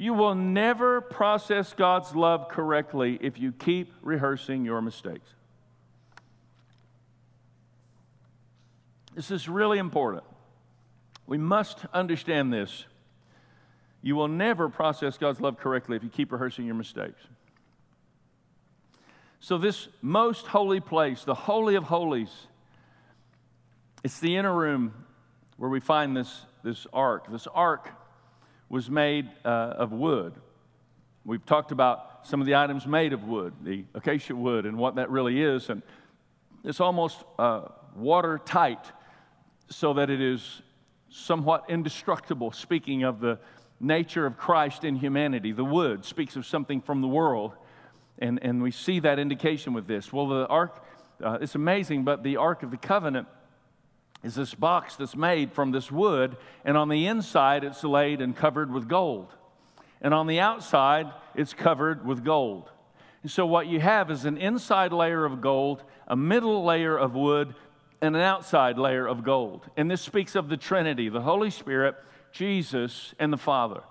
You 0.00 0.14
will 0.14 0.34
never 0.34 1.02
process 1.02 1.74
God's 1.74 2.16
love 2.16 2.48
correctly 2.48 3.18
if 3.20 3.38
you 3.38 3.52
keep 3.52 3.92
rehearsing 4.00 4.64
your 4.64 4.80
mistakes. 4.80 5.28
This 9.14 9.30
is 9.30 9.46
really 9.46 9.76
important. 9.76 10.24
We 11.26 11.36
must 11.36 11.80
understand 11.92 12.50
this. 12.50 12.86
You 14.00 14.16
will 14.16 14.28
never 14.28 14.70
process 14.70 15.18
God's 15.18 15.38
love 15.38 15.58
correctly 15.58 15.98
if 15.98 16.02
you 16.02 16.08
keep 16.08 16.32
rehearsing 16.32 16.64
your 16.64 16.76
mistakes. 16.76 17.20
So, 19.38 19.58
this 19.58 19.88
most 20.00 20.46
holy 20.46 20.80
place, 20.80 21.24
the 21.24 21.34
Holy 21.34 21.74
of 21.74 21.84
Holies, 21.84 22.46
it's 24.02 24.18
the 24.18 24.34
inner 24.36 24.54
room 24.54 24.94
where 25.58 25.68
we 25.68 25.78
find 25.78 26.16
this, 26.16 26.46
this 26.64 26.86
ark. 26.94 27.30
This 27.30 27.46
ark 27.48 27.99
was 28.70 28.88
made 28.88 29.28
uh, 29.44 29.48
of 29.76 29.92
wood. 29.92 30.32
We've 31.24 31.44
talked 31.44 31.72
about 31.72 32.26
some 32.26 32.40
of 32.40 32.46
the 32.46 32.54
items 32.54 32.86
made 32.86 33.12
of 33.12 33.24
wood, 33.24 33.52
the 33.62 33.84
acacia 33.94 34.34
wood, 34.34 34.64
and 34.64 34.78
what 34.78 34.94
that 34.94 35.10
really 35.10 35.42
is. 35.42 35.68
And 35.68 35.82
it's 36.64 36.80
almost 36.80 37.22
uh, 37.38 37.62
watertight 37.94 38.86
so 39.68 39.92
that 39.94 40.08
it 40.08 40.20
is 40.20 40.62
somewhat 41.10 41.64
indestructible, 41.68 42.52
speaking 42.52 43.02
of 43.02 43.20
the 43.20 43.38
nature 43.80 44.24
of 44.24 44.36
Christ 44.36 44.84
in 44.84 44.96
humanity. 44.96 45.52
The 45.52 45.64
wood 45.64 46.04
speaks 46.04 46.36
of 46.36 46.46
something 46.46 46.80
from 46.80 47.00
the 47.00 47.08
world, 47.08 47.52
and, 48.18 48.38
and 48.42 48.62
we 48.62 48.70
see 48.70 49.00
that 49.00 49.18
indication 49.18 49.72
with 49.72 49.86
this. 49.86 50.12
Well, 50.12 50.28
the 50.28 50.46
ark, 50.46 50.84
uh, 51.22 51.38
it's 51.40 51.54
amazing, 51.54 52.04
but 52.04 52.22
the 52.22 52.36
Ark 52.36 52.62
of 52.62 52.70
the 52.70 52.76
Covenant 52.76 53.26
is 54.22 54.34
this 54.34 54.54
box 54.54 54.96
that's 54.96 55.16
made 55.16 55.52
from 55.52 55.70
this 55.70 55.90
wood, 55.90 56.36
and 56.64 56.76
on 56.76 56.88
the 56.88 57.06
inside 57.06 57.64
it's 57.64 57.84
laid 57.84 58.20
and 58.20 58.36
covered 58.36 58.72
with 58.72 58.88
gold. 58.88 59.34
And 60.00 60.12
on 60.12 60.26
the 60.26 60.40
outside 60.40 61.06
it's 61.34 61.54
covered 61.54 62.06
with 62.06 62.24
gold. 62.24 62.70
And 63.22 63.30
so 63.30 63.46
what 63.46 63.66
you 63.66 63.80
have 63.80 64.10
is 64.10 64.24
an 64.24 64.36
inside 64.36 64.92
layer 64.92 65.24
of 65.24 65.40
gold, 65.40 65.84
a 66.06 66.16
middle 66.16 66.64
layer 66.64 66.98
of 66.98 67.14
wood, 67.14 67.54
and 68.00 68.16
an 68.16 68.22
outside 68.22 68.78
layer 68.78 69.06
of 69.06 69.22
gold. 69.22 69.68
And 69.76 69.90
this 69.90 70.00
speaks 70.00 70.34
of 70.34 70.48
the 70.48 70.56
Trinity, 70.56 71.08
the 71.08 71.20
Holy 71.20 71.50
Spirit, 71.50 71.96
Jesus, 72.32 73.14
and 73.18 73.32
the 73.32 73.38
Father. 73.38 73.82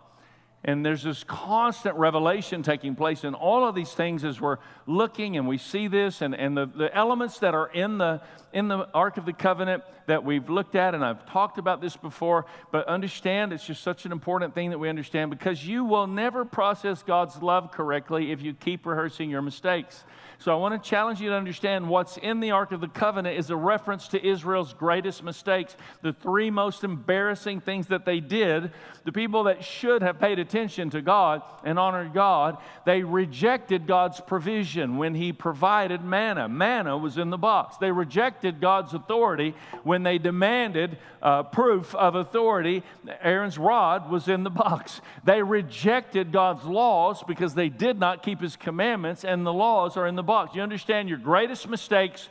And 0.63 0.85
there's 0.85 1.03
this 1.03 1.23
constant 1.23 1.95
revelation 1.95 2.63
taking 2.63 2.93
place 2.95 3.23
in 3.23 3.33
all 3.33 3.65
of 3.65 3.75
these 3.75 3.93
things 3.93 4.25
as 4.25 4.41
we're 4.41 4.57
looking 4.85 5.37
and 5.37 5.47
we 5.47 5.57
see 5.57 5.87
this 5.87 6.21
and, 6.21 6.35
and 6.35 6.57
the, 6.57 6.65
the 6.65 6.93
elements 6.93 7.39
that 7.39 7.53
are 7.53 7.67
in 7.67 7.97
the, 7.97 8.21
in 8.51 8.67
the 8.67 8.89
Ark 8.93 9.15
of 9.15 9.25
the 9.25 9.31
Covenant 9.31 9.83
that 10.07 10.25
we've 10.25 10.49
looked 10.49 10.75
at, 10.75 10.95
and 10.95 11.05
I've 11.05 11.25
talked 11.27 11.59
about 11.59 11.79
this 11.79 11.95
before, 11.95 12.45
but 12.71 12.87
understand 12.87 13.53
it's 13.53 13.65
just 13.65 13.83
such 13.83 14.05
an 14.05 14.11
important 14.11 14.53
thing 14.53 14.71
that 14.71 14.79
we 14.79 14.89
understand 14.89 15.29
because 15.29 15.65
you 15.65 15.85
will 15.85 16.07
never 16.07 16.43
process 16.43 17.03
God's 17.03 17.41
love 17.41 17.71
correctly 17.71 18.31
if 18.31 18.41
you 18.41 18.53
keep 18.53 18.85
rehearsing 18.85 19.29
your 19.29 19.41
mistakes. 19.41 20.03
So 20.41 20.53
I 20.53 20.55
want 20.55 20.81
to 20.81 20.89
challenge 20.89 21.19
you 21.19 21.31
to 21.31 21.36
understand 21.36 21.89
what's 21.89 22.15
in 22.15 22.39
the 22.39 22.51
Ark 22.51 22.72
of 22.72 22.79
the 22.79 22.88
Covenant 22.88 23.38
is 23.38 23.50
a 23.50 23.58
reference 23.58 24.08
to 24.08 24.25
Israel's 24.25 24.72
greatest 24.72 25.22
mistakes, 25.22 25.75
the 26.01 26.13
three 26.13 26.50
most 26.50 26.86
embarrassing 26.86 27.60
things 27.60 27.88
that 27.88 28.05
they 28.05 28.22
did. 28.22 28.72
The 29.03 29.12
people 29.12 29.43
that 29.43 29.65
should 29.65 30.01
have 30.01 30.17
paid 30.17 30.39
attention 30.39 30.91
to 30.91 31.01
God 31.01 31.41
and 31.65 31.77
honored 31.77 32.13
God, 32.13 32.58
they 32.86 33.03
rejected 33.03 33.86
God's 33.86 34.22
provision 34.22 34.96
when 34.96 35.13
He 35.13 35.34
provided 35.34 36.05
manna. 36.05 36.48
Manna 36.48 36.98
was 36.98 37.17
in 37.17 37.31
the 37.31 37.38
box. 37.38 37.75
They 37.75 37.91
rejected 37.91 38.62
God's 38.62 38.93
authority 38.93 39.55
when 39.84 40.03
they 40.03 40.19
demanded 40.19 41.00
uh, 41.22 41.43
proof 41.43 41.93
of 41.96 42.15
authority. 42.15 42.84
Aaron's 43.22 43.58
rod 43.58 44.10
was 44.10 44.29
in 44.29 44.43
the 44.43 44.50
box. 44.50 45.01
They 45.25 45.43
rejected 45.43 46.31
God's 46.31 46.63
laws 46.63 47.24
because 47.27 47.55
they 47.55 47.67
did 47.67 48.00
not 48.00 48.24
keep 48.24 48.39
His 48.39 48.55
commandments, 48.55 49.25
and 49.25 49.46
the 49.46 49.51
laws 49.51 49.98
are 49.98 50.08
in 50.08 50.15
the 50.15 50.28
box. 50.29 50.55
You 50.55 50.62
understand 50.62 51.09
your 51.09 51.17
greatest 51.17 51.67
mistakes 51.67 52.29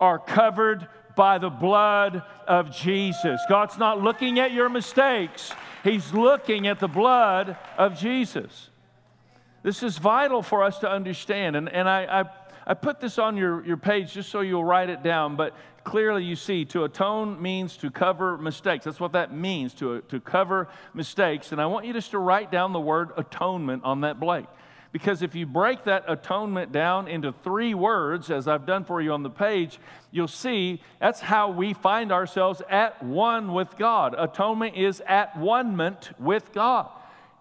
are 0.00 0.18
covered 0.18 0.88
by 1.14 1.38
the 1.38 1.48
blood 1.48 2.24
of 2.48 2.72
Jesus. 2.72 3.40
God's 3.48 3.78
not 3.78 4.02
looking 4.02 4.40
at 4.40 4.50
your 4.50 4.68
mistakes, 4.68 5.52
He's 5.84 6.12
looking 6.12 6.66
at 6.66 6.80
the 6.80 6.88
blood 6.88 7.56
of 7.78 7.96
Jesus. 7.96 8.70
This 9.62 9.84
is 9.84 9.96
vital 9.96 10.42
for 10.42 10.64
us 10.64 10.80
to 10.80 10.90
understand. 10.90 11.54
And, 11.54 11.68
and 11.68 11.88
I, 11.88 12.22
I, 12.22 12.24
I 12.66 12.74
put 12.74 12.98
this 12.98 13.16
on 13.16 13.36
your, 13.36 13.64
your 13.64 13.76
page 13.76 14.14
just 14.14 14.28
so 14.30 14.40
you'll 14.40 14.64
write 14.64 14.90
it 14.90 15.04
down, 15.04 15.36
but 15.36 15.54
clearly 15.84 16.24
you 16.24 16.34
see 16.34 16.64
to 16.64 16.82
atone 16.82 17.40
means 17.40 17.76
to 17.76 17.92
cover 17.92 18.36
mistakes. 18.36 18.86
That's 18.86 18.98
what 18.98 19.12
that 19.12 19.32
means, 19.32 19.72
to, 19.74 20.00
to 20.08 20.18
cover 20.18 20.66
mistakes. 20.94 21.52
And 21.52 21.60
I 21.60 21.66
want 21.66 21.86
you 21.86 21.92
just 21.92 22.10
to 22.10 22.18
write 22.18 22.50
down 22.50 22.72
the 22.72 22.80
word 22.80 23.10
atonement 23.16 23.84
on 23.84 24.00
that 24.00 24.18
blank. 24.18 24.48
Because 24.92 25.22
if 25.22 25.34
you 25.34 25.46
break 25.46 25.84
that 25.84 26.04
atonement 26.08 26.72
down 26.72 27.08
into 27.08 27.32
three 27.32 27.74
words, 27.74 28.30
as 28.30 28.48
I've 28.48 28.66
done 28.66 28.84
for 28.84 29.00
you 29.00 29.12
on 29.12 29.22
the 29.22 29.30
page, 29.30 29.78
you'll 30.10 30.28
see 30.28 30.80
that's 31.00 31.20
how 31.20 31.50
we 31.50 31.72
find 31.74 32.12
ourselves 32.12 32.62
at 32.70 33.02
one 33.02 33.52
with 33.52 33.76
God. 33.76 34.14
Atonement 34.16 34.76
is 34.76 35.02
at 35.06 35.36
one 35.36 35.76
with 36.18 36.52
God. 36.52 36.88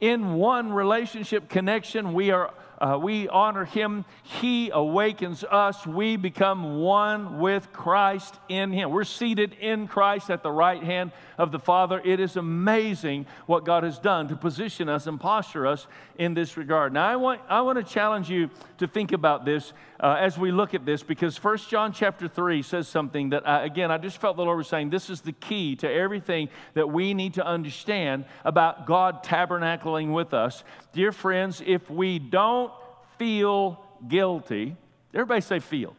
In 0.02 0.34
one 0.34 0.74
relationship 0.74 1.48
connection, 1.48 2.14
we 2.14 2.32
are 2.32 2.52
uh, 2.80 2.98
we 3.02 3.28
honor 3.30 3.66
him. 3.66 4.06
He 4.24 4.70
awakens 4.70 5.44
us. 5.46 5.88
We 5.88 6.18
become 6.18 6.80
one 6.82 7.40
with 7.40 7.72
Christ 7.72 8.38
in 8.50 8.72
him. 8.72 8.92
We're 8.92 9.06
seated 9.06 9.54
in 9.54 9.88
Christ 9.88 10.30
at 10.30 10.44
the 10.44 10.52
right 10.52 10.84
hand 10.84 11.12
of 11.38 11.52
the 11.52 11.60
Father. 11.60 12.02
It 12.04 12.20
is 12.20 12.36
amazing 12.36 13.26
what 13.46 13.66
God 13.66 13.84
has 13.84 14.00
done 14.00 14.28
to 14.30 14.36
position 14.36 14.90
us 14.90 15.08
and 15.08 15.20
posture 15.20 15.68
us 15.68 15.88
in 16.18 16.34
this 16.34 16.58
regard. 16.58 16.94
Now, 16.94 17.08
I 17.08 17.16
want, 17.16 17.42
I 17.50 17.62
want 17.62 17.78
to 17.78 17.84
challenge 17.84 18.30
you 18.30 18.50
to 18.78 18.88
think 18.88 19.12
about 19.12 19.46
this 19.46 19.74
uh, 20.00 20.18
as 20.20 20.38
we 20.38 20.52
look 20.52 20.74
at 20.74 20.86
this 20.86 21.04
because 21.04 21.38
First 21.38 21.70
John 21.70 21.94
chapter 21.94 22.28
3 22.28 22.62
says 22.62 22.88
something 22.88 23.30
that, 23.30 23.48
I, 23.48 23.64
again, 23.66 23.92
I 23.92 23.98
just 23.98 24.20
felt 24.20 24.38
the 24.38 24.44
Lord 24.44 24.58
was 24.58 24.68
saying 24.68 24.90
this 24.90 25.10
is 25.10 25.22
the 25.22 25.32
key 25.32 25.76
to 25.78 25.92
everything 25.92 26.50
that 26.74 26.90
we 26.90 27.14
need 27.14 27.36
to 27.36 27.46
understand 27.46 28.26
about 28.44 28.86
God 28.86 29.24
tabernacling 29.24 30.14
with 30.14 30.34
us. 30.34 30.64
Dear 30.94 31.12
friends, 31.12 31.62
if 31.66 31.90
we 31.90 32.20
don't 32.20 32.72
feel 33.18 33.84
guilty, 34.08 34.76
everybody 35.14 35.42
say 35.42 35.60
feel. 35.60 35.96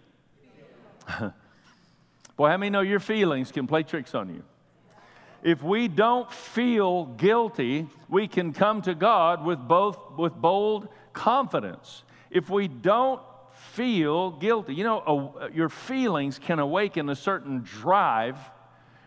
Boy, 2.36 2.48
how 2.48 2.56
many 2.56 2.70
know 2.70 2.80
your 2.82 3.00
feelings 3.00 3.50
can 3.50 3.66
play 3.66 3.82
tricks 3.82 4.14
on 4.14 4.28
you? 4.28 4.42
If 5.46 5.62
we 5.62 5.86
don't 5.86 6.30
feel 6.30 7.04
guilty, 7.04 7.86
we 8.08 8.26
can 8.26 8.52
come 8.52 8.82
to 8.82 8.96
God 8.96 9.44
with 9.44 9.60
both 9.60 9.96
with 10.18 10.34
bold 10.34 10.88
confidence. 11.12 12.02
If 12.30 12.50
we 12.50 12.66
don't 12.66 13.22
feel 13.72 14.32
guilty. 14.32 14.74
You 14.74 14.82
know, 14.82 15.34
a, 15.40 15.52
your 15.54 15.68
feelings 15.68 16.40
can 16.40 16.58
awaken 16.58 17.08
a 17.08 17.14
certain 17.14 17.62
drive 17.62 18.38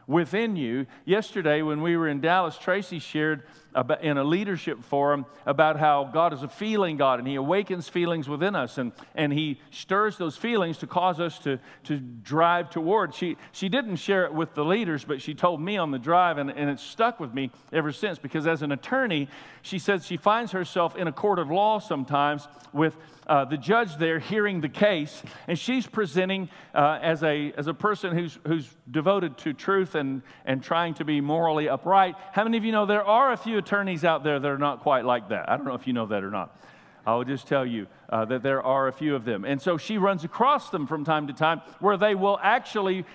within 0.07 0.55
you. 0.55 0.85
Yesterday, 1.03 1.61
when 1.61 1.81
we 1.81 1.97
were 1.97 2.07
in 2.07 2.21
Dallas, 2.21 2.57
Tracy 2.57 2.99
shared 2.99 3.43
about, 3.73 4.03
in 4.03 4.17
a 4.17 4.23
leadership 4.23 4.83
forum 4.83 5.25
about 5.45 5.77
how 5.77 6.09
God 6.11 6.33
is 6.33 6.43
a 6.43 6.47
feeling 6.47 6.97
God 6.97 7.19
and 7.19 7.27
He 7.27 7.35
awakens 7.35 7.87
feelings 7.87 8.27
within 8.27 8.55
us 8.55 8.77
and, 8.77 8.91
and 9.15 9.31
He 9.31 9.59
stirs 9.71 10.17
those 10.17 10.37
feelings 10.37 10.77
to 10.79 10.87
cause 10.87 11.19
us 11.19 11.39
to, 11.39 11.59
to 11.85 11.97
drive 11.97 12.69
toward. 12.69 13.13
She, 13.13 13.37
she 13.51 13.69
didn't 13.69 13.97
share 13.97 14.25
it 14.25 14.33
with 14.33 14.53
the 14.53 14.65
leaders, 14.65 15.03
but 15.03 15.21
she 15.21 15.33
told 15.33 15.61
me 15.61 15.77
on 15.77 15.91
the 15.91 15.99
drive, 15.99 16.37
and, 16.37 16.49
and 16.49 16.69
it's 16.69 16.83
stuck 16.83 17.19
with 17.19 17.33
me 17.33 17.51
ever 17.71 17.91
since 17.91 18.19
because 18.19 18.47
as 18.47 18.61
an 18.61 18.71
attorney, 18.71 19.27
she 19.61 19.79
said 19.79 20.03
she 20.03 20.17
finds 20.17 20.51
herself 20.51 20.95
in 20.95 21.07
a 21.07 21.11
court 21.11 21.39
of 21.39 21.49
law 21.49 21.79
sometimes 21.79 22.47
with 22.73 22.95
uh, 23.29 23.45
the 23.45 23.57
judge 23.57 23.95
there 23.97 24.17
hearing 24.17 24.59
the 24.59 24.69
case, 24.69 25.21
and 25.47 25.57
she's 25.57 25.85
presenting 25.85 26.49
uh, 26.73 26.97
as, 27.01 27.21
a, 27.21 27.53
as 27.55 27.67
a 27.67 27.73
person 27.75 28.17
who's, 28.17 28.39
who's 28.47 28.67
devoted 28.89 29.37
to 29.37 29.53
truth 29.53 29.93
and, 29.93 30.23
and 30.45 30.63
trying 30.63 30.95
to 30.95 31.05
be 31.05 31.21
morally 31.21 31.69
upright. 31.69 32.15
How 32.31 32.43
many 32.43 32.57
of 32.57 32.65
you 32.65 32.71
know 32.71 32.87
there 32.87 33.03
are 33.03 33.31
a 33.31 33.37
few 33.37 33.58
attorneys 33.59 34.03
out 34.03 34.23
there 34.23 34.39
that 34.39 34.47
are 34.47 34.57
not 34.57 34.79
quite 34.79 35.05
like 35.05 35.29
that. 35.29 35.47
I 35.47 35.55
don't 35.55 35.67
know 35.67 35.75
if 35.75 35.85
you 35.85 35.93
know 35.93 36.07
that 36.07 36.23
or 36.23 36.31
not. 36.31 36.59
I 37.05 37.15
will 37.15 37.23
just 37.23 37.47
tell 37.47 37.65
you 37.65 37.87
uh, 38.09 38.25
that 38.25 38.43
there 38.43 38.61
are 38.61 38.87
a 38.87 38.91
few 38.91 39.15
of 39.15 39.25
them. 39.25 39.45
And 39.45 39.61
so 39.61 39.77
she 39.77 39.97
runs 39.97 40.23
across 40.23 40.69
them 40.69 40.87
from 40.87 41.05
time 41.05 41.27
to 41.27 41.33
time 41.33 41.61
where 41.79 41.97
they 41.97 42.15
will 42.15 42.39
actually 42.41 43.05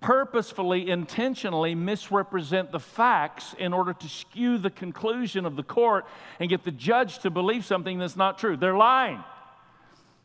purposefully, 0.00 0.88
intentionally 0.88 1.74
misrepresent 1.74 2.70
the 2.70 2.78
facts 2.78 3.54
in 3.58 3.72
order 3.72 3.92
to 3.92 4.08
skew 4.08 4.58
the 4.58 4.70
conclusion 4.70 5.44
of 5.44 5.56
the 5.56 5.62
court 5.62 6.06
and 6.38 6.48
get 6.48 6.64
the 6.64 6.70
judge 6.70 7.18
to 7.20 7.30
believe 7.30 7.64
something 7.64 7.98
that's 7.98 8.16
not 8.16 8.38
true. 8.38 8.56
They're 8.56 8.76
lying. 8.76 9.22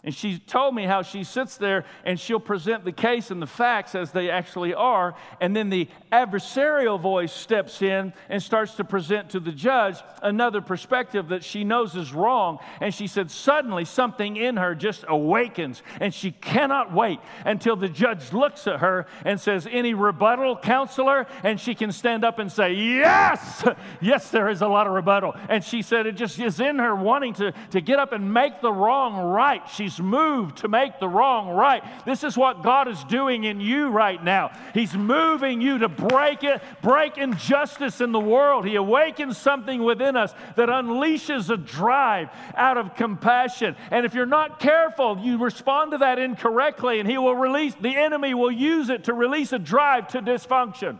And 0.04 0.16
she 0.16 0.40
told 0.40 0.74
me 0.74 0.86
how 0.86 1.04
she 1.04 1.24
sits 1.24 1.58
there 1.58 1.86
and 2.04 2.20
she'll 2.20 2.40
present 2.40 2.84
the 2.84 2.92
case 2.92 3.30
and 3.30 3.40
the 3.40 3.48
facts 3.48 3.94
as 3.94 4.12
they 4.12 4.32
actually 4.32 4.74
are. 4.74 5.14
And 5.40 5.56
then 5.56 5.70
the 5.70 5.90
adversarial 6.12 7.00
voice 7.00 7.32
steps 7.32 7.84
in 7.84 8.12
and 8.28 8.42
starts 8.42 8.74
to 8.76 8.84
present 8.84 9.30
to 9.32 9.40
the 9.40 9.52
judge 9.52 9.98
another 10.24 10.60
perspective 10.60 11.30
that 11.30 11.44
she 11.44 11.64
knows 11.64 11.96
is 11.96 12.14
wrong. 12.14 12.58
And 12.80 12.92
she 12.92 13.06
said, 13.06 13.30
suddenly 13.30 13.86
something 13.86 14.38
in 14.38 14.58
her 14.58 14.74
just 14.74 15.06
awakens 15.08 15.84
and 16.00 16.12
she 16.12 16.32
cannot 16.32 16.92
wait 16.92 17.20
until 17.46 17.76
the 17.76 17.90
judge 17.90 18.34
looks 18.34 18.66
at 18.66 18.80
her 18.80 19.06
and 19.24 19.40
says, 19.40 19.68
Any 19.70 19.94
rebuttal, 19.94 20.58
counselor? 20.58 21.28
And 21.44 21.60
she 21.60 21.76
can 21.76 21.92
stand 21.92 22.26
up 22.26 22.40
and 22.40 22.52
say, 22.52 22.74
Yes, 22.74 23.64
yes, 24.02 24.32
there 24.32 24.50
is 24.50 24.64
a 24.64 24.68
lot 24.68 24.88
of 24.88 24.94
rebuttal. 24.94 25.36
And 25.48 25.64
she 25.64 25.84
said, 25.84 26.08
It 26.08 26.14
just 26.14 26.40
is 26.40 26.60
in 26.60 26.80
her 26.80 26.96
wanting 26.96 27.36
to, 27.36 27.54
to 27.70 27.82
get 27.82 28.00
up 28.00 28.14
and 28.14 28.34
make 28.34 28.62
the 28.62 28.74
wrong 28.74 29.16
right. 29.32 29.62
She's 29.70 29.91
He's 29.92 30.02
moved 30.02 30.60
to 30.60 30.70
make 30.70 31.00
the 31.00 31.10
wrong 31.10 31.50
right. 31.50 31.84
This 32.06 32.24
is 32.24 32.38
what 32.38 32.64
God 32.64 32.88
is 32.88 33.04
doing 33.06 33.44
in 33.44 33.60
you 33.60 33.90
right 33.90 34.24
now. 34.24 34.52
He's 34.74 34.94
moving 34.94 35.60
you 35.60 35.80
to 35.80 35.90
break 35.90 36.46
it, 36.46 36.62
break 36.82 37.18
injustice 37.18 38.00
in 38.00 38.14
the 38.14 38.20
world. 38.20 38.66
He 38.66 38.76
awakens 38.76 39.38
something 39.38 39.84
within 39.84 40.16
us 40.16 40.34
that 40.56 40.70
unleashes 40.70 41.50
a 41.50 41.58
drive 41.58 42.30
out 42.56 42.78
of 42.78 42.96
compassion. 42.96 43.76
And 43.90 44.06
if 44.06 44.14
you're 44.14 44.26
not 44.26 44.62
careful, 44.62 45.20
you 45.20 45.38
respond 45.38 45.92
to 45.92 45.98
that 45.98 46.20
incorrectly, 46.20 47.02
and 47.02 47.10
He 47.10 47.18
will 47.18 47.36
release, 47.36 47.76
the 47.76 47.98
enemy 47.98 48.34
will 48.34 48.52
use 48.52 48.88
it 48.88 49.04
to 49.06 49.14
release 49.14 49.52
a 49.52 49.60
drive 49.60 50.08
to 50.10 50.22
dysfunction. 50.22 51.00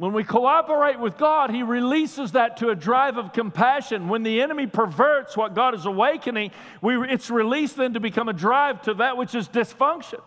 When 0.00 0.14
we 0.14 0.24
cooperate 0.24 0.98
with 0.98 1.18
God, 1.18 1.50
He 1.50 1.62
releases 1.62 2.32
that 2.32 2.56
to 2.56 2.70
a 2.70 2.74
drive 2.74 3.18
of 3.18 3.34
compassion. 3.34 4.08
When 4.08 4.22
the 4.22 4.40
enemy 4.40 4.66
perverts 4.66 5.36
what 5.36 5.54
God 5.54 5.74
is 5.74 5.84
awakening, 5.84 6.52
we, 6.80 6.96
it's 7.06 7.28
released 7.28 7.76
then 7.76 7.92
to 7.92 8.00
become 8.00 8.26
a 8.26 8.32
drive 8.32 8.80
to 8.84 8.94
that 8.94 9.18
which 9.18 9.34
is 9.34 9.46
dysfunction. 9.46 10.22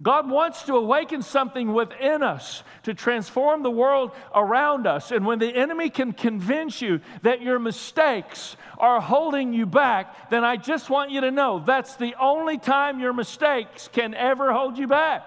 God 0.00 0.30
wants 0.30 0.62
to 0.64 0.74
awaken 0.74 1.22
something 1.22 1.72
within 1.72 2.22
us 2.22 2.62
to 2.84 2.94
transform 2.94 3.64
the 3.64 3.72
world 3.72 4.12
around 4.32 4.86
us. 4.86 5.10
And 5.10 5.26
when 5.26 5.40
the 5.40 5.52
enemy 5.52 5.90
can 5.90 6.12
convince 6.12 6.80
you 6.80 7.00
that 7.22 7.42
your 7.42 7.58
mistakes 7.58 8.56
are 8.78 9.00
holding 9.00 9.52
you 9.52 9.66
back, 9.66 10.30
then 10.30 10.44
I 10.44 10.58
just 10.58 10.88
want 10.90 11.10
you 11.10 11.22
to 11.22 11.32
know 11.32 11.60
that's 11.66 11.96
the 11.96 12.14
only 12.20 12.58
time 12.58 13.00
your 13.00 13.12
mistakes 13.12 13.88
can 13.92 14.14
ever 14.14 14.52
hold 14.52 14.78
you 14.78 14.86
back. 14.86 15.26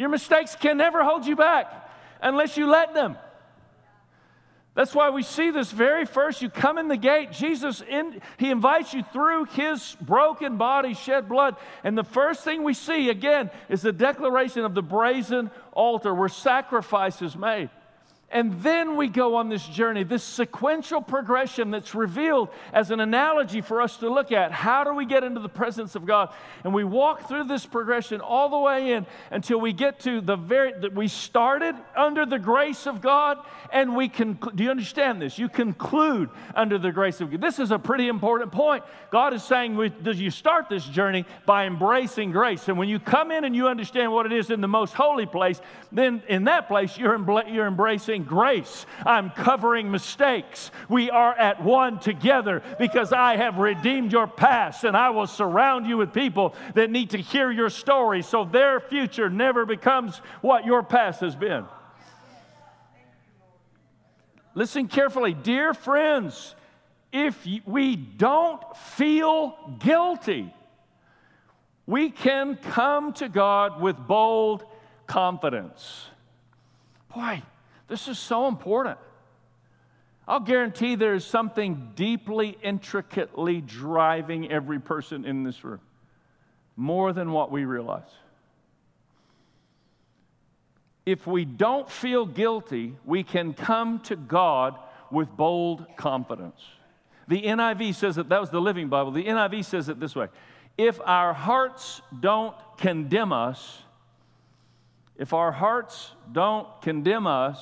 Your 0.00 0.08
mistakes 0.08 0.56
can 0.56 0.78
never 0.78 1.04
hold 1.04 1.26
you 1.26 1.36
back 1.36 1.70
unless 2.22 2.56
you 2.56 2.66
let 2.66 2.94
them. 2.94 3.18
That's 4.74 4.94
why 4.94 5.10
we 5.10 5.22
see 5.22 5.50
this 5.50 5.70
very 5.70 6.06
first. 6.06 6.40
You 6.40 6.48
come 6.48 6.78
in 6.78 6.88
the 6.88 6.96
gate, 6.96 7.32
Jesus, 7.32 7.82
in, 7.82 8.22
He 8.38 8.50
invites 8.50 8.94
you 8.94 9.02
through 9.12 9.44
His 9.44 9.98
broken 10.00 10.56
body, 10.56 10.94
shed 10.94 11.28
blood. 11.28 11.56
And 11.84 11.98
the 11.98 12.04
first 12.04 12.44
thing 12.44 12.62
we 12.62 12.72
see, 12.72 13.10
again, 13.10 13.50
is 13.68 13.82
the 13.82 13.92
declaration 13.92 14.64
of 14.64 14.74
the 14.74 14.82
brazen 14.82 15.50
altar 15.70 16.14
where 16.14 16.30
sacrifice 16.30 17.20
is 17.20 17.36
made. 17.36 17.68
And 18.32 18.62
then 18.62 18.96
we 18.96 19.08
go 19.08 19.34
on 19.34 19.48
this 19.48 19.66
journey, 19.66 20.04
this 20.04 20.22
sequential 20.22 21.02
progression 21.02 21.72
that's 21.72 21.96
revealed 21.96 22.48
as 22.72 22.92
an 22.92 23.00
analogy 23.00 23.60
for 23.60 23.82
us 23.82 23.96
to 23.96 24.08
look 24.08 24.30
at. 24.30 24.52
How 24.52 24.84
do 24.84 24.94
we 24.94 25.04
get 25.04 25.24
into 25.24 25.40
the 25.40 25.48
presence 25.48 25.96
of 25.96 26.06
God? 26.06 26.32
And 26.62 26.72
we 26.72 26.84
walk 26.84 27.26
through 27.26 27.44
this 27.44 27.66
progression 27.66 28.20
all 28.20 28.48
the 28.48 28.58
way 28.58 28.92
in 28.92 29.04
until 29.32 29.60
we 29.60 29.72
get 29.72 29.98
to 30.00 30.20
the 30.20 30.36
very, 30.36 30.72
that 30.80 30.94
we 30.94 31.08
started 31.08 31.74
under 31.96 32.24
the 32.24 32.38
grace 32.38 32.86
of 32.86 33.00
God 33.00 33.38
and 33.72 33.96
we 33.96 34.08
can, 34.08 34.38
do 34.54 34.62
you 34.62 34.70
understand 34.70 35.20
this? 35.20 35.36
You 35.36 35.48
conclude 35.48 36.30
under 36.54 36.78
the 36.78 36.92
grace 36.92 37.20
of 37.20 37.32
God. 37.32 37.40
This 37.40 37.58
is 37.58 37.72
a 37.72 37.80
pretty 37.80 38.06
important 38.06 38.52
point. 38.52 38.84
God 39.10 39.34
is 39.34 39.42
saying, 39.42 39.76
does 40.02 40.20
you 40.20 40.30
start 40.30 40.68
this 40.68 40.84
journey 40.84 41.24
by 41.46 41.66
embracing 41.66 42.30
grace? 42.30 42.68
And 42.68 42.78
when 42.78 42.88
you 42.88 43.00
come 43.00 43.32
in 43.32 43.44
and 43.44 43.56
you 43.56 43.66
understand 43.66 44.12
what 44.12 44.26
it 44.26 44.32
is 44.32 44.50
in 44.50 44.60
the 44.60 44.68
most 44.68 44.94
holy 44.94 45.26
place, 45.26 45.60
then 45.90 46.22
in 46.28 46.44
that 46.44 46.68
place 46.68 46.96
you're, 46.96 47.18
you're 47.48 47.66
embracing 47.66 48.19
grace. 48.24 48.86
I'm 49.04 49.30
covering 49.30 49.90
mistakes. 49.90 50.70
We 50.88 51.10
are 51.10 51.32
at 51.32 51.62
one 51.62 51.98
together 51.98 52.62
because 52.78 53.12
I 53.12 53.36
have 53.36 53.58
redeemed 53.58 54.12
your 54.12 54.26
past 54.26 54.84
and 54.84 54.96
I 54.96 55.10
will 55.10 55.26
surround 55.26 55.86
you 55.86 55.96
with 55.96 56.12
people 56.12 56.54
that 56.74 56.90
need 56.90 57.10
to 57.10 57.18
hear 57.18 57.50
your 57.50 57.70
story 57.70 58.22
so 58.22 58.44
their 58.44 58.80
future 58.80 59.28
never 59.30 59.66
becomes 59.66 60.18
what 60.40 60.64
your 60.64 60.82
past 60.82 61.20
has 61.20 61.36
been. 61.36 61.64
Listen 64.54 64.88
carefully, 64.88 65.34
dear 65.34 65.74
friends. 65.74 66.54
If 67.12 67.44
we 67.64 67.96
don't 67.96 68.62
feel 68.76 69.76
guilty, 69.80 70.54
we 71.86 72.10
can 72.10 72.56
come 72.56 73.12
to 73.14 73.28
God 73.28 73.80
with 73.80 73.96
bold 73.96 74.64
confidence. 75.08 76.06
Boy, 77.12 77.42
this 77.90 78.06
is 78.06 78.20
so 78.20 78.46
important. 78.46 78.98
I'll 80.28 80.38
guarantee 80.38 80.94
there's 80.94 81.26
something 81.26 81.90
deeply, 81.96 82.56
intricately 82.62 83.60
driving 83.60 84.50
every 84.50 84.78
person 84.78 85.24
in 85.24 85.42
this 85.42 85.64
room, 85.64 85.80
more 86.76 87.12
than 87.12 87.32
what 87.32 87.50
we 87.50 87.64
realize. 87.64 88.08
If 91.04 91.26
we 91.26 91.44
don't 91.44 91.90
feel 91.90 92.26
guilty, 92.26 92.94
we 93.04 93.24
can 93.24 93.54
come 93.54 93.98
to 94.02 94.14
God 94.14 94.78
with 95.10 95.36
bold 95.36 95.84
confidence. 95.96 96.60
The 97.26 97.42
NIV 97.42 97.96
says 97.96 98.18
it, 98.18 98.28
that 98.28 98.40
was 98.40 98.50
the 98.50 98.60
Living 98.60 98.88
Bible. 98.88 99.10
The 99.10 99.24
NIV 99.24 99.64
says 99.64 99.88
it 99.88 99.98
this 99.98 100.14
way 100.14 100.28
If 100.78 101.00
our 101.00 101.32
hearts 101.32 102.02
don't 102.20 102.54
condemn 102.76 103.32
us, 103.32 103.82
if 105.16 105.32
our 105.32 105.50
hearts 105.50 106.12
don't 106.30 106.68
condemn 106.82 107.26
us, 107.26 107.60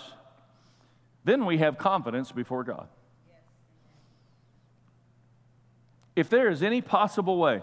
then 1.28 1.44
we 1.44 1.58
have 1.58 1.76
confidence 1.76 2.32
before 2.32 2.64
God. 2.64 2.88
If 6.16 6.30
there 6.30 6.49
is 6.49 6.62
any 6.62 6.80
possible 6.80 7.38
way 7.38 7.61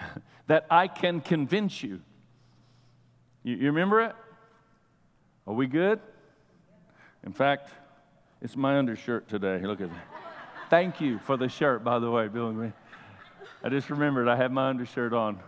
that 0.46 0.66
I 0.70 0.88
can 0.88 1.20
convince 1.20 1.82
you, 1.82 2.00
you, 3.42 3.56
you 3.56 3.66
remember 3.66 4.00
it? 4.00 4.14
Are 5.46 5.54
we 5.54 5.66
good? 5.66 6.00
In 7.24 7.32
fact, 7.32 7.70
it's 8.40 8.56
my 8.56 8.78
undershirt 8.78 9.28
today. 9.28 9.60
Look 9.60 9.80
at 9.80 9.90
that. 9.90 10.06
Thank 10.70 11.00
you 11.00 11.18
for 11.18 11.36
the 11.36 11.48
shirt, 11.48 11.84
by 11.84 11.98
the 11.98 12.10
way, 12.10 12.28
Bill 12.28 12.48
and. 12.48 12.72
I 13.62 13.68
just 13.68 13.90
remembered 13.90 14.28
I 14.28 14.36
had 14.36 14.52
my 14.52 14.68
undershirt 14.68 15.12
on. 15.12 15.38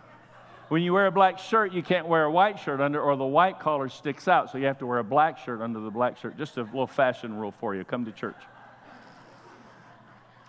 When 0.71 0.83
you 0.83 0.93
wear 0.93 1.07
a 1.07 1.11
black 1.11 1.37
shirt, 1.37 1.73
you 1.73 1.83
can't 1.83 2.07
wear 2.07 2.23
a 2.23 2.31
white 2.31 2.57
shirt 2.57 2.79
under, 2.79 3.01
or 3.01 3.17
the 3.17 3.25
white 3.25 3.59
collar 3.59 3.89
sticks 3.89 4.29
out. 4.29 4.49
So 4.49 4.57
you 4.57 4.67
have 4.67 4.77
to 4.77 4.87
wear 4.87 4.99
a 4.99 5.03
black 5.03 5.37
shirt 5.37 5.59
under 5.59 5.81
the 5.81 5.91
black 5.91 6.17
shirt. 6.17 6.37
Just 6.37 6.55
a 6.55 6.61
little 6.63 6.87
fashion 6.87 7.35
rule 7.37 7.51
for 7.51 7.75
you. 7.75 7.83
Come 7.83 8.05
to 8.05 8.11
church. 8.13 8.37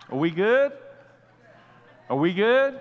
Are 0.09 0.17
we 0.17 0.31
good? 0.31 0.71
Are 2.09 2.15
we 2.15 2.33
good? 2.33 2.79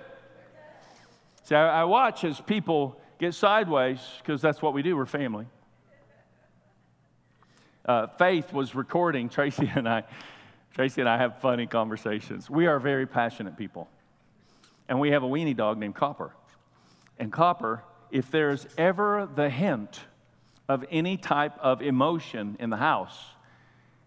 See, 1.43 1.57
I, 1.57 1.81
I 1.81 1.85
watch 1.85 2.23
as 2.23 2.41
people 2.41 3.01
get 3.19 3.35
sideways 3.35 3.99
because 4.19 4.41
that's 4.41 4.63
what 4.63 4.73
we 4.73 4.83
do. 4.83 4.97
We're 4.97 5.05
family. 5.05 5.47
Uh, 7.85 8.07
Faith 8.07 8.53
was 8.53 8.77
recording 8.77 9.29
Tracy 9.29 9.69
and 9.75 9.89
I. 9.89 10.05
Tracy 10.75 11.01
and 11.01 11.11
I 11.11 11.19
have 11.19 11.41
funny 11.41 11.67
conversations. 11.67 12.49
We 12.49 12.69
are 12.69 12.79
very 12.79 13.09
passionate 13.09 13.57
people. 13.57 13.89
And 14.89 15.01
we 15.01 15.11
have 15.11 15.25
a 15.25 15.29
weenie 15.29 15.57
dog 15.57 15.77
named 15.77 15.97
Copper 15.97 16.37
and 17.19 17.33
copper, 17.33 17.85
if 18.11 18.31
there's 18.31 18.67
ever 18.77 19.29
the 19.35 19.49
hint 19.49 20.01
of 20.69 20.85
any 20.91 21.17
type 21.17 21.59
of 21.59 21.83
emotion 21.83 22.57
in 22.61 22.71
the 22.71 22.77
house, 22.77 23.19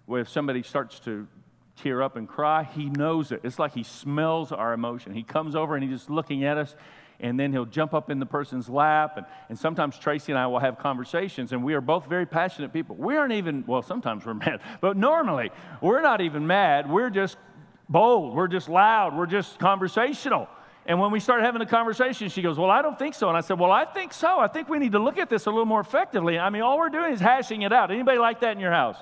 where 0.05 0.21
if 0.21 0.29
somebody 0.29 0.63
starts 0.63 0.99
to 0.99 1.27
tear 1.75 2.01
up 2.01 2.15
and 2.15 2.27
cry, 2.27 2.63
he 2.63 2.89
knows 2.89 3.31
it. 3.31 3.41
It's 3.43 3.59
like 3.59 3.73
he 3.73 3.83
smells 3.83 4.51
our 4.51 4.73
emotion. 4.73 5.13
He 5.13 5.23
comes 5.23 5.55
over 5.55 5.75
and 5.75 5.83
he's 5.83 5.99
just 5.99 6.09
looking 6.09 6.43
at 6.43 6.57
us, 6.57 6.75
and 7.19 7.39
then 7.39 7.51
he'll 7.51 7.65
jump 7.65 7.93
up 7.93 8.09
in 8.09 8.19
the 8.19 8.25
person's 8.25 8.69
lap. 8.69 9.17
And, 9.17 9.25
and 9.49 9.57
sometimes 9.57 9.97
Tracy 9.97 10.31
and 10.31 10.39
I 10.39 10.47
will 10.47 10.59
have 10.59 10.77
conversations, 10.77 11.51
and 11.51 11.63
we 11.63 11.73
are 11.73 11.81
both 11.81 12.07
very 12.07 12.25
passionate 12.25 12.71
people. 12.71 12.95
We 12.95 13.17
aren't 13.17 13.33
even, 13.33 13.63
well, 13.67 13.81
sometimes 13.81 14.25
we're 14.25 14.33
mad, 14.45 14.61
but 14.81 14.97
normally 14.97 15.51
we're 15.81 16.01
not 16.01 16.21
even 16.21 16.47
mad. 16.47 16.89
We're 16.89 17.09
just 17.09 17.37
bold, 17.89 18.35
we're 18.35 18.47
just 18.47 18.69
loud, 18.69 19.15
we're 19.15 19.27
just 19.27 19.59
conversational. 19.59 20.47
And 20.85 20.99
when 20.99 21.11
we 21.11 21.19
started 21.19 21.43
having 21.43 21.61
a 21.61 21.65
conversation, 21.65 22.29
she 22.29 22.41
goes, 22.41 22.57
Well, 22.57 22.69
I 22.69 22.81
don't 22.81 22.97
think 22.97 23.15
so. 23.15 23.27
And 23.27 23.37
I 23.37 23.41
said, 23.41 23.59
Well, 23.59 23.71
I 23.71 23.85
think 23.85 24.13
so. 24.13 24.39
I 24.39 24.47
think 24.47 24.69
we 24.69 24.77
need 24.77 24.91
to 24.91 24.99
look 24.99 25.17
at 25.17 25.29
this 25.29 25.47
a 25.47 25.49
little 25.49 25.65
more 25.65 25.81
effectively. 25.81 26.37
I 26.37 26.49
mean, 26.49 26.61
all 26.61 26.77
we're 26.77 26.89
doing 26.89 27.13
is 27.13 27.19
hashing 27.19 27.63
it 27.63 27.73
out. 27.73 27.91
Anybody 27.91 28.19
like 28.19 28.41
that 28.41 28.51
in 28.51 28.59
your 28.59 28.71
house? 28.71 28.97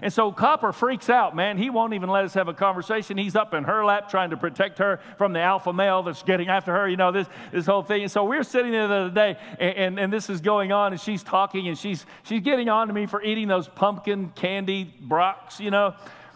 And 0.00 0.12
so 0.12 0.30
Copper 0.30 0.72
freaks 0.72 1.10
out, 1.10 1.34
man. 1.34 1.58
He 1.58 1.70
won't 1.70 1.92
even 1.92 2.08
let 2.08 2.24
us 2.24 2.34
have 2.34 2.48
a 2.48 2.54
conversation. 2.54 3.18
He's 3.18 3.34
up 3.34 3.52
in 3.52 3.64
her 3.64 3.84
lap 3.84 4.08
trying 4.08 4.30
to 4.30 4.36
protect 4.36 4.78
her 4.78 5.00
from 5.16 5.32
the 5.32 5.40
alpha 5.40 5.72
male 5.72 6.02
that's 6.02 6.22
getting 6.22 6.48
after 6.48 6.72
her, 6.72 6.88
you 6.88 6.96
know, 6.96 7.10
this, 7.10 7.26
this 7.50 7.66
whole 7.66 7.82
thing. 7.82 8.02
And 8.02 8.10
so 8.10 8.24
we're 8.24 8.44
sitting 8.44 8.70
there 8.70 8.86
the 8.86 8.94
other 8.94 9.10
day, 9.10 9.36
and, 9.58 9.76
and, 9.76 9.98
and 9.98 10.12
this 10.12 10.30
is 10.30 10.40
going 10.40 10.70
on, 10.70 10.92
and 10.92 11.00
she's 11.00 11.22
talking, 11.22 11.66
and 11.66 11.76
she's, 11.76 12.06
she's 12.22 12.42
getting 12.42 12.68
on 12.68 12.86
to 12.88 12.94
me 12.94 13.06
for 13.06 13.20
eating 13.22 13.48
those 13.48 13.66
pumpkin 13.66 14.30
candy 14.36 14.94
brocks, 15.00 15.58
you 15.58 15.70
know. 15.70 15.94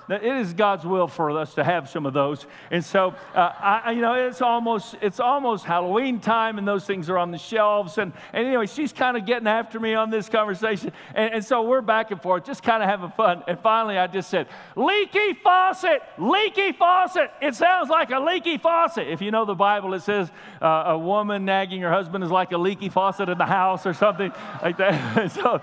It 0.09 0.25
is 0.25 0.53
God's 0.53 0.85
will 0.85 1.07
for 1.07 1.31
us 1.39 1.55
to 1.55 1.65
have 1.65 1.89
some 1.89 2.07
of 2.07 2.13
those. 2.13 2.47
And 2.71 2.85
so, 2.85 3.15
uh, 3.35 3.53
I, 3.85 3.93
you 3.93 4.01
know, 4.01 4.15
it's 4.15 4.43
almost, 4.43 4.97
it's 5.01 5.21
almost 5.21 5.65
Halloween 5.65 6.21
time 6.21 6.59
and 6.59 6.67
those 6.67 6.85
things 6.85 7.09
are 7.09 7.19
on 7.19 7.31
the 7.31 7.39
shelves. 7.39 7.99
And, 7.99 8.13
and 8.33 8.47
anyway, 8.47 8.67
she's 8.67 8.93
kind 8.93 9.17
of 9.17 9.25
getting 9.27 9.47
after 9.47 9.79
me 9.79 9.95
on 9.95 10.11
this 10.11 10.29
conversation. 10.29 10.93
And, 11.15 11.35
and 11.35 11.45
so 11.45 11.63
we're 11.63 11.81
back 11.81 12.11
and 12.11 12.21
forth, 12.21 12.45
just 12.45 12.63
kind 12.63 12.83
of 12.83 12.89
having 12.89 13.11
fun. 13.13 13.43
And 13.47 13.59
finally, 13.61 13.97
I 13.97 14.07
just 14.07 14.29
said, 14.29 14.49
leaky 14.77 15.35
faucet, 15.35 16.03
leaky 16.19 16.73
faucet. 16.73 17.31
It 17.41 17.55
sounds 17.55 17.89
like 17.89 18.11
a 18.11 18.21
leaky 18.21 18.59
faucet. 18.59 19.09
If 19.09 19.23
you 19.23 19.31
know 19.31 19.45
the 19.45 19.55
Bible, 19.55 19.95
it 19.95 20.03
says 20.03 20.31
uh, 20.61 20.85
a 20.87 20.99
woman 20.99 21.45
nagging 21.45 21.81
her 21.83 21.93
husband 21.93 22.25
is 22.25 22.31
like 22.31 22.53
a 22.53 22.59
leaky 22.59 22.89
faucet 22.89 23.29
in 23.29 23.39
the 23.39 23.47
house 23.47 23.87
or 23.87 23.95
something 23.95 24.33
like 24.63 24.77
that. 24.79 25.31
so, 25.33 25.61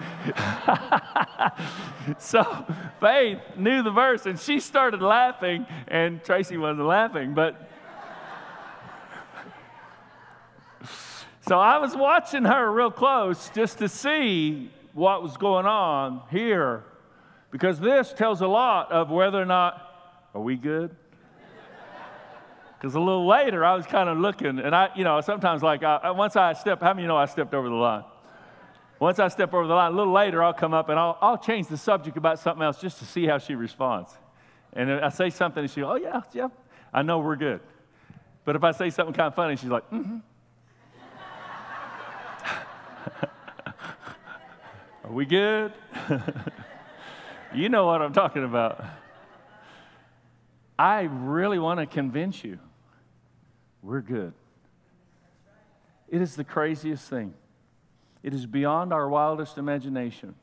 so 2.17 2.65
Faith 2.99 3.39
knew 3.56 3.82
the 3.82 3.91
verse 3.91 4.25
and 4.30 4.39
she 4.39 4.60
started 4.60 5.02
laughing, 5.02 5.65
and 5.88 6.24
Tracy 6.24 6.56
wasn't 6.56 6.88
laughing, 6.88 7.34
but. 7.34 7.70
so 11.42 11.60
I 11.60 11.80
was 11.80 11.96
watching 11.96 12.46
her 12.46 12.72
real 12.72 12.92
close 12.92 13.50
just 13.50 13.80
to 13.80 13.89
see 13.89 14.72
what 14.94 15.22
was 15.24 15.36
going 15.38 15.65
on 15.65 16.22
here, 16.30 16.84
because 17.52 17.80
this 17.80 18.13
tells 18.13 18.42
a 18.42 18.48
lot 18.48 18.92
of 18.92 19.10
whether 19.10 19.42
or 19.42 19.46
not, 19.46 20.30
are 20.34 20.42
we 20.42 20.56
good? 20.56 20.96
Because 22.80 22.96
a 22.96 23.00
little 23.00 23.28
later, 23.28 23.65
I 23.65 23.76
was 23.76 23.86
kind 23.86 24.08
of 24.08 24.18
looking, 24.18 24.60
and 24.60 24.74
I, 24.74 24.89
you 24.96 25.04
know, 25.04 25.20
sometimes 25.22 25.62
like 25.62 25.84
I, 25.84 26.12
once 26.12 26.36
I 26.36 26.54
stepped, 26.54 26.82
how 26.82 26.94
many 26.94 27.02
you 27.02 27.08
know 27.08 27.18
I 27.18 27.26
stepped 27.26 27.54
over 27.54 27.68
the 27.68 27.76
line? 27.76 28.04
Once 28.99 29.17
I 29.17 29.29
step 29.29 29.53
over 29.53 29.65
the 29.65 29.73
line, 29.73 29.93
a 29.93 29.95
little 29.95 30.12
later, 30.12 30.43
I'll 30.43 30.53
come 30.53 30.73
up 30.73 30.89
and 30.89 30.99
I'll, 30.99 31.17
I'll 31.21 31.38
change 31.38 31.67
the 31.67 31.77
subject 31.77 32.17
about 32.17 32.38
something 32.38 32.62
else 32.62 32.81
just 32.81 32.99
to 32.99 33.05
see 33.05 33.25
how 33.25 33.38
she 33.38 33.55
responds. 33.55 34.12
And 34.73 34.91
I 34.91 35.09
say 35.09 35.29
something 35.29 35.62
and 35.62 35.71
she 35.71 35.81
goes, 35.81 35.91
oh, 35.91 35.95
yeah, 35.95 36.21
yeah, 36.33 36.49
I 36.93 37.01
know 37.01 37.19
we're 37.19 37.38
good. 37.38 37.62
But 38.43 38.57
if 38.57 38.63
I 38.63 38.71
say 38.71 38.89
something 38.89 39.13
kind 39.13 39.27
of 39.27 39.35
funny, 39.35 39.55
she's 39.55 39.69
like, 39.69 39.89
mm 39.89 40.03
hmm. 40.03 40.17
Are 45.05 45.12
we 45.12 45.25
good? 45.25 45.73
you 47.55 47.69
know 47.69 47.85
what 47.85 48.01
I'm 48.01 48.13
talking 48.13 48.43
about. 48.43 48.83
I 50.77 51.01
really 51.01 51.57
want 51.57 51.79
to 51.79 51.85
convince 51.85 52.43
you 52.43 52.59
we're 53.81 54.01
good. 54.01 54.33
It 56.09 56.21
is 56.21 56.35
the 56.35 56.43
craziest 56.43 57.09
thing. 57.09 57.33
It 58.23 58.34
is 58.34 58.45
beyond 58.45 58.93
our 58.93 59.08
wildest 59.08 59.58
imagination. 59.58 60.36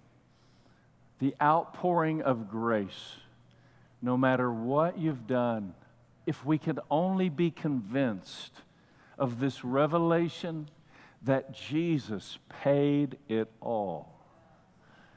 The 1.18 1.34
outpouring 1.40 2.22
of 2.22 2.50
grace, 2.50 3.16
no 4.02 4.16
matter 4.16 4.52
what 4.52 4.98
you've 4.98 5.26
done, 5.26 5.74
if 6.26 6.44
we 6.44 6.58
could 6.58 6.80
only 6.90 7.28
be 7.28 7.50
convinced 7.50 8.52
of 9.18 9.40
this 9.40 9.64
revelation 9.64 10.68
that 11.22 11.52
Jesus 11.52 12.38
paid 12.62 13.18
it 13.28 13.50
all. 13.60 14.12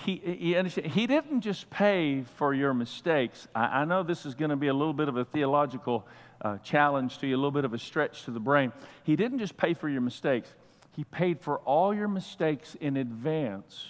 he, 0.04 0.16
he, 0.16 0.62
he 0.88 1.06
didn't 1.06 1.42
just 1.42 1.70
pay 1.70 2.24
for 2.36 2.52
your 2.52 2.74
mistakes. 2.74 3.48
I, 3.54 3.80
I 3.80 3.84
know 3.84 4.02
this 4.02 4.26
is 4.26 4.34
going 4.34 4.50
to 4.50 4.56
be 4.56 4.68
a 4.68 4.74
little 4.74 4.92
bit 4.92 5.08
of 5.08 5.16
a 5.16 5.24
theological 5.24 6.06
uh, 6.42 6.58
challenge 6.58 7.18
to 7.18 7.26
you, 7.26 7.36
a 7.36 7.38
little 7.38 7.50
bit 7.50 7.64
of 7.64 7.74
a 7.74 7.78
stretch 7.78 8.24
to 8.24 8.30
the 8.30 8.40
brain. 8.40 8.72
He 9.04 9.16
didn't 9.16 9.38
just 9.38 9.56
pay 9.56 9.74
for 9.74 9.88
your 9.88 10.00
mistakes, 10.00 10.54
He 11.00 11.04
paid 11.04 11.40
for 11.40 11.60
all 11.60 11.94
your 11.94 12.08
mistakes 12.08 12.76
in 12.78 12.98
advance 12.98 13.86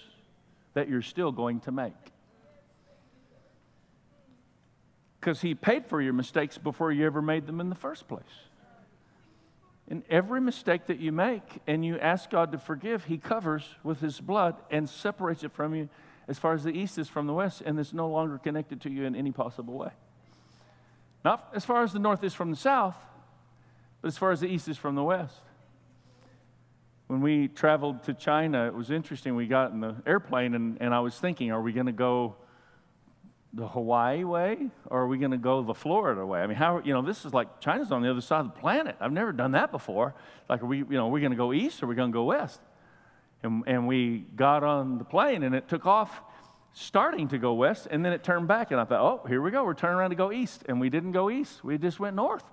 that 0.74 0.88
you're 0.88 1.02
still 1.02 1.32
going 1.32 1.58
to 1.62 1.72
make. 1.72 1.92
Because 5.18 5.40
He 5.40 5.56
paid 5.56 5.86
for 5.86 6.00
your 6.00 6.12
mistakes 6.12 6.56
before 6.56 6.92
you 6.92 7.04
ever 7.06 7.20
made 7.20 7.48
them 7.48 7.60
in 7.60 7.68
the 7.68 7.74
first 7.74 8.06
place. 8.06 8.22
And 9.88 10.04
every 10.08 10.40
mistake 10.40 10.86
that 10.86 11.00
you 11.00 11.10
make 11.10 11.42
and 11.66 11.84
you 11.84 11.98
ask 11.98 12.30
God 12.30 12.52
to 12.52 12.58
forgive, 12.58 13.06
He 13.06 13.18
covers 13.18 13.64
with 13.82 13.98
His 13.98 14.20
blood 14.20 14.54
and 14.70 14.88
separates 14.88 15.42
it 15.42 15.50
from 15.50 15.74
you 15.74 15.88
as 16.28 16.38
far 16.38 16.52
as 16.52 16.62
the 16.62 16.70
east 16.70 16.96
is 16.96 17.08
from 17.08 17.26
the 17.26 17.34
west, 17.34 17.60
and 17.66 17.76
it's 17.80 17.92
no 17.92 18.08
longer 18.08 18.38
connected 18.38 18.82
to 18.82 18.88
you 18.88 19.02
in 19.04 19.16
any 19.16 19.32
possible 19.32 19.76
way. 19.76 19.90
Not 21.24 21.50
as 21.56 21.64
far 21.64 21.82
as 21.82 21.92
the 21.92 21.98
north 21.98 22.22
is 22.22 22.34
from 22.34 22.52
the 22.52 22.56
south, 22.56 22.94
but 24.00 24.06
as 24.06 24.16
far 24.16 24.30
as 24.30 24.38
the 24.38 24.46
east 24.46 24.68
is 24.68 24.78
from 24.78 24.94
the 24.94 25.02
west. 25.02 25.40
When 27.10 27.22
we 27.22 27.48
traveled 27.48 28.04
to 28.04 28.14
China, 28.14 28.68
it 28.68 28.72
was 28.72 28.92
interesting. 28.92 29.34
We 29.34 29.48
got 29.48 29.72
in 29.72 29.80
the 29.80 29.96
airplane, 30.06 30.54
and, 30.54 30.78
and 30.80 30.94
I 30.94 31.00
was 31.00 31.18
thinking, 31.18 31.50
are 31.50 31.60
we 31.60 31.72
going 31.72 31.86
to 31.86 31.92
go 31.92 32.36
the 33.52 33.66
Hawaii 33.66 34.22
way 34.22 34.70
or 34.86 35.00
are 35.00 35.06
we 35.08 35.18
going 35.18 35.32
to 35.32 35.36
go 35.36 35.60
the 35.60 35.74
Florida 35.74 36.24
way? 36.24 36.40
I 36.40 36.46
mean, 36.46 36.56
how, 36.56 36.78
you 36.84 36.94
know, 36.94 37.02
this 37.02 37.24
is 37.24 37.34
like 37.34 37.60
China's 37.60 37.90
on 37.90 38.02
the 38.02 38.10
other 38.12 38.20
side 38.20 38.42
of 38.42 38.54
the 38.54 38.60
planet. 38.60 38.94
I've 39.00 39.10
never 39.10 39.32
done 39.32 39.50
that 39.52 39.72
before. 39.72 40.14
Like, 40.48 40.62
are 40.62 40.66
we, 40.66 40.78
you 40.78 40.84
know, 40.90 41.08
are 41.08 41.10
we 41.10 41.18
going 41.18 41.32
to 41.32 41.36
go 41.36 41.52
east 41.52 41.82
or 41.82 41.86
are 41.86 41.88
we 41.88 41.96
going 41.96 42.12
to 42.12 42.14
go 42.14 42.22
west? 42.22 42.60
And, 43.42 43.64
and 43.66 43.88
we 43.88 44.18
got 44.36 44.62
on 44.62 44.98
the 44.98 45.04
plane 45.04 45.42
and 45.42 45.52
it 45.52 45.66
took 45.66 45.86
off 45.86 46.22
starting 46.74 47.26
to 47.26 47.38
go 47.38 47.54
west 47.54 47.88
and 47.90 48.04
then 48.04 48.12
it 48.12 48.22
turned 48.22 48.46
back. 48.46 48.70
And 48.70 48.80
I 48.80 48.84
thought, 48.84 49.00
oh, 49.00 49.26
here 49.26 49.42
we 49.42 49.50
go. 49.50 49.64
We're 49.64 49.74
turning 49.74 49.98
around 49.98 50.10
to 50.10 50.16
go 50.16 50.30
east. 50.30 50.62
And 50.68 50.80
we 50.80 50.90
didn't 50.90 51.10
go 51.10 51.28
east, 51.28 51.64
we 51.64 51.76
just 51.76 51.98
went 51.98 52.14
north. 52.14 52.44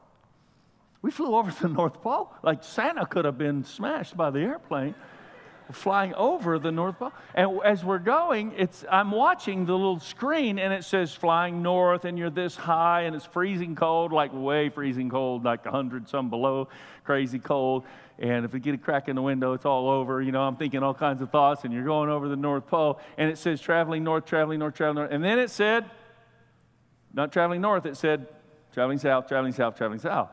We 1.01 1.11
flew 1.11 1.35
over 1.35 1.51
the 1.51 1.67
North 1.67 2.01
Pole. 2.01 2.33
Like 2.43 2.63
Santa 2.63 3.05
could 3.05 3.25
have 3.25 3.37
been 3.37 3.63
smashed 3.63 4.17
by 4.17 4.29
the 4.29 4.39
airplane 4.39 4.95
flying 5.71 6.13
over 6.15 6.59
the 6.59 6.71
North 6.71 6.99
Pole. 6.99 7.11
And 7.35 7.59
as 7.63 7.83
we're 7.83 7.99
going, 7.99 8.53
it's, 8.57 8.85
I'm 8.89 9.11
watching 9.11 9.65
the 9.65 9.73
little 9.73 9.99
screen 9.99 10.59
and 10.59 10.73
it 10.73 10.83
says 10.83 11.13
flying 11.13 11.61
north 11.61 12.05
and 12.05 12.17
you're 12.17 12.29
this 12.29 12.55
high 12.55 13.01
and 13.03 13.15
it's 13.15 13.25
freezing 13.25 13.75
cold, 13.75 14.11
like 14.11 14.31
way 14.33 14.69
freezing 14.69 15.09
cold, 15.09 15.43
like 15.43 15.65
100 15.65 16.09
some 16.09 16.29
below, 16.29 16.69
crazy 17.03 17.39
cold. 17.39 17.83
And 18.19 18.45
if 18.45 18.53
we 18.53 18.59
get 18.59 18.73
a 18.73 18.77
crack 18.77 19.09
in 19.09 19.15
the 19.15 19.21
window, 19.21 19.53
it's 19.53 19.65
all 19.65 19.89
over. 19.89 20.21
You 20.21 20.31
know, 20.31 20.41
I'm 20.41 20.55
thinking 20.55 20.83
all 20.83 20.93
kinds 20.93 21.21
of 21.21 21.29
thoughts 21.29 21.63
and 21.63 21.73
you're 21.73 21.85
going 21.85 22.09
over 22.09 22.27
the 22.27 22.35
North 22.35 22.67
Pole 22.67 22.99
and 23.17 23.29
it 23.29 23.37
says 23.37 23.61
traveling 23.61 24.03
north, 24.03 24.25
traveling 24.25 24.59
north, 24.59 24.75
traveling 24.75 25.03
north. 25.03 25.11
And 25.11 25.23
then 25.23 25.39
it 25.39 25.49
said, 25.49 25.85
not 27.13 27.31
traveling 27.31 27.61
north, 27.61 27.85
it 27.85 27.97
said 27.97 28.27
traveling 28.73 28.99
south, 28.99 29.27
traveling 29.27 29.53
south, 29.53 29.75
traveling 29.75 29.99
south. 29.99 30.29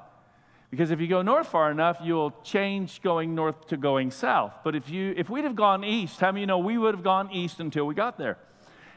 Because 0.70 0.90
if 0.90 1.00
you 1.00 1.06
go 1.06 1.22
north 1.22 1.48
far 1.48 1.70
enough, 1.70 1.98
you'll 2.02 2.32
change 2.42 3.00
going 3.02 3.34
north 3.34 3.68
to 3.68 3.76
going 3.76 4.10
south. 4.10 4.52
But 4.64 4.74
if, 4.74 4.90
you, 4.90 5.14
if 5.16 5.30
we'd 5.30 5.44
have 5.44 5.54
gone 5.54 5.84
east, 5.84 6.20
how 6.20 6.32
many 6.32 6.40
you 6.40 6.46
know 6.46 6.58
we 6.58 6.78
would 6.78 6.94
have 6.94 7.04
gone 7.04 7.30
east 7.32 7.60
until 7.60 7.86
we 7.86 7.94
got 7.94 8.18
there? 8.18 8.38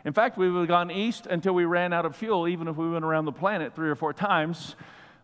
In 0.06 0.14
fact, 0.14 0.38
we 0.38 0.50
would 0.50 0.62
have 0.62 0.68
gone 0.68 0.90
east 0.90 1.28
until 1.28 1.54
we 1.54 1.66
ran 1.66 1.94
out 1.94 2.06
of 2.06 2.16
fuel, 2.16 2.48
even 2.48 2.68
if 2.68 2.78
we 2.78 2.90
went 2.90 3.04
around 3.06 3.26
the 3.26 3.32
planet 3.32 3.76
three 3.76 3.90
or 3.90 3.96
four 3.96 4.14
times 4.14 4.76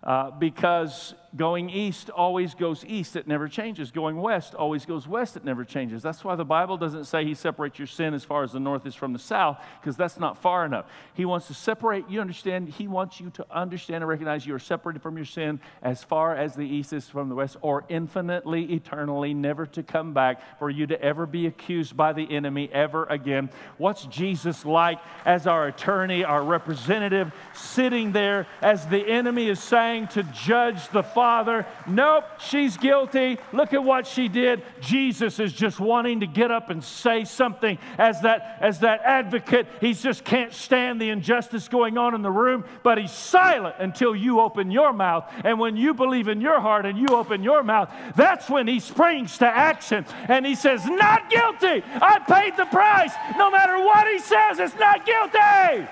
uh, 0.03 0.32
because 0.32 1.15
going 1.35 1.69
east 1.69 2.09
always 2.09 2.53
goes 2.53 2.85
east, 2.85 3.15
it 3.15 3.27
never 3.27 3.47
changes. 3.47 3.91
Going 3.91 4.17
west 4.17 4.53
always 4.53 4.85
goes 4.85 5.07
west, 5.07 5.35
it 5.35 5.43
never 5.43 5.65
changes. 5.65 6.03
That's 6.03 6.23
why 6.23 6.35
the 6.35 6.45
Bible 6.45 6.77
doesn't 6.77 7.05
say 7.05 7.25
He 7.25 7.33
separates 7.33 7.79
your 7.79 7.87
sin 7.87 8.13
as 8.13 8.23
far 8.23 8.43
as 8.43 8.51
the 8.51 8.59
north 8.59 8.85
is 8.85 8.93
from 8.93 9.13
the 9.13 9.19
south, 9.19 9.57
because 9.81 9.97
that's 9.97 10.19
not 10.19 10.37
far 10.37 10.65
enough. 10.65 10.85
He 11.15 11.25
wants 11.25 11.47
to 11.47 11.53
separate, 11.53 12.07
you 12.09 12.21
understand, 12.21 12.69
He 12.69 12.87
wants 12.87 13.19
you 13.19 13.31
to 13.31 13.45
understand 13.49 14.03
and 14.03 14.07
recognize 14.07 14.45
you 14.45 14.53
are 14.53 14.59
separated 14.59 15.01
from 15.01 15.15
your 15.17 15.25
sin 15.25 15.59
as 15.81 16.03
far 16.03 16.35
as 16.35 16.53
the 16.53 16.67
east 16.67 16.93
is 16.93 17.07
from 17.07 17.29
the 17.29 17.35
west, 17.35 17.57
or 17.61 17.83
infinitely, 17.89 18.71
eternally, 18.73 19.33
never 19.33 19.65
to 19.65 19.81
come 19.81 20.13
back 20.13 20.59
for 20.59 20.69
you 20.69 20.85
to 20.87 21.01
ever 21.01 21.25
be 21.25 21.47
accused 21.47 21.97
by 21.97 22.13
the 22.13 22.31
enemy 22.31 22.69
ever 22.71 23.05
again. 23.05 23.49
What's 23.77 24.05
Jesus 24.05 24.65
like 24.65 24.99
as 25.25 25.47
our 25.47 25.67
attorney, 25.67 26.23
our 26.23 26.43
representative, 26.43 27.31
sitting 27.55 28.11
there 28.11 28.45
as 28.61 28.85
the 28.87 29.07
enemy 29.07 29.49
is 29.49 29.59
saying, 29.59 30.09
to 30.09 30.23
judge 30.23 30.89
the 30.89 31.01
Father. 31.01 31.22
Nope, 31.88 32.25
she's 32.39 32.77
guilty. 32.77 33.38
Look 33.51 33.73
at 33.73 33.83
what 33.83 34.07
she 34.07 34.27
did. 34.27 34.63
Jesus 34.81 35.39
is 35.39 35.53
just 35.53 35.79
wanting 35.79 36.19
to 36.19 36.27
get 36.27 36.51
up 36.51 36.69
and 36.69 36.83
say 36.83 37.23
something 37.25 37.77
as 37.97 38.21
that, 38.21 38.57
as 38.62 38.79
that 38.79 39.01
advocate. 39.03 39.67
He 39.81 39.93
just 39.93 40.23
can't 40.23 40.53
stand 40.53 41.01
the 41.01 41.09
injustice 41.09 41.67
going 41.67 41.97
on 41.97 42.13
in 42.13 42.21
the 42.21 42.31
room, 42.31 42.65
but 42.83 42.97
he's 42.97 43.12
silent 43.12 43.75
until 43.79 44.15
you 44.15 44.39
open 44.39 44.71
your 44.71 44.93
mouth. 44.93 45.31
And 45.43 45.59
when 45.59 45.77
you 45.77 45.93
believe 45.93 46.27
in 46.27 46.41
your 46.41 46.59
heart 46.59 46.86
and 46.86 46.97
you 46.97 47.07
open 47.15 47.43
your 47.43 47.63
mouth, 47.63 47.89
that's 48.15 48.49
when 48.49 48.67
he 48.67 48.79
springs 48.79 49.38
to 49.39 49.47
action 49.47 50.05
and 50.27 50.45
he 50.45 50.55
says, 50.55 50.86
Not 50.86 51.29
guilty. 51.29 51.83
I 52.01 52.19
paid 52.19 52.57
the 52.57 52.65
price. 52.65 53.13
No 53.38 53.49
matter 53.49 53.77
what 53.83 54.07
he 54.07 54.19
says, 54.19 54.59
it's 54.59 54.75
not 54.75 55.05
guilty. 55.05 55.88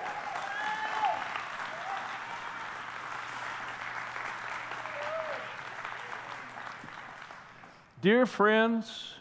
Dear 8.02 8.26
friends, 8.26 9.14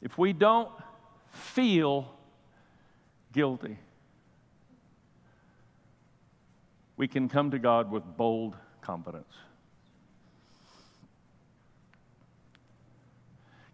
if 0.00 0.16
we 0.16 0.32
don't 0.32 0.70
feel 1.28 2.10
guilty, 3.34 3.76
we 6.96 7.06
can 7.06 7.28
come 7.28 7.50
to 7.50 7.58
God 7.58 7.90
with 7.90 8.02
bold 8.16 8.56
confidence. 8.80 9.32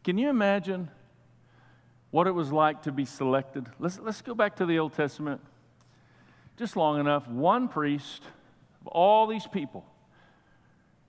Can 0.03 0.19
you 0.19 0.29
imagine 0.29 0.90
what 2.11 2.27
it 2.27 2.33
was 2.33 2.51
like 2.51 2.83
to 2.83 2.92
be 2.92 3.05
selected? 3.05 3.69
Let's, 3.79 4.01
let's 4.01 4.21
go 4.21 4.35
back 4.35 4.57
to 4.57 4.66
the 4.66 4.81
Old 4.81 4.95
Testament 4.95 5.40
just 6.57 6.75
long 6.75 6.99
enough. 6.99 7.29
One 7.29 7.69
priest 7.69 8.25
of 8.81 8.88
all 8.88 9.29
these 9.29 9.47
people 9.47 9.85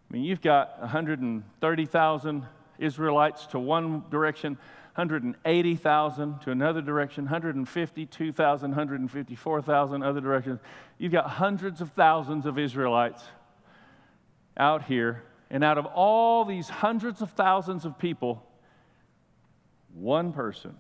I 0.10 0.14
mean, 0.14 0.24
you've 0.24 0.42
got 0.42 0.80
130,000 0.80 2.46
Israelites 2.80 3.46
to 3.48 3.60
one 3.60 4.04
direction, 4.10 4.58
180,000 4.96 6.42
to 6.42 6.52
another 6.52 6.82
direction, 6.82 7.26
152,000, 7.26 8.70
154,000 8.72 10.04
other 10.04 10.22
directions. 10.22 10.60
You've 10.98 11.12
got 11.12 11.30
hundreds 11.32 11.82
of 11.82 11.92
thousands 11.92 12.46
of 12.46 12.58
Israelites 12.58 13.24
out 14.56 14.86
here. 14.86 15.24
And 15.50 15.64
out 15.64 15.78
of 15.78 15.86
all 15.86 16.46
these 16.46 16.68
hundreds 16.68 17.22
of 17.22 17.32
thousands 17.32 17.86
of 17.86 17.98
people, 17.98 18.46
one 19.94 20.34
person. 20.34 20.76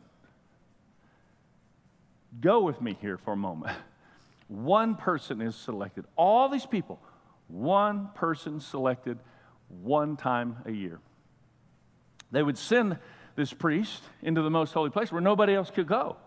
Go 2.39 2.61
with 2.61 2.81
me 2.81 2.97
here 2.99 3.17
for 3.17 3.33
a 3.33 3.37
moment. 3.37 3.75
One 4.47 4.95
person 4.95 5.41
is 5.41 5.55
selected. 5.55 6.05
All 6.15 6.47
these 6.47 6.65
people, 6.65 7.01
one 7.47 8.09
person 8.15 8.59
selected 8.59 9.19
one 9.69 10.17
time 10.17 10.57
a 10.65 10.71
year. 10.71 10.99
They 12.31 12.43
would 12.43 12.57
send 12.57 12.97
this 13.35 13.53
priest 13.53 14.03
into 14.21 14.41
the 14.41 14.49
most 14.49 14.73
holy 14.73 14.89
place 14.89 15.11
where 15.11 15.21
nobody 15.21 15.53
else 15.53 15.71
could 15.71 15.87
go. 15.87 16.17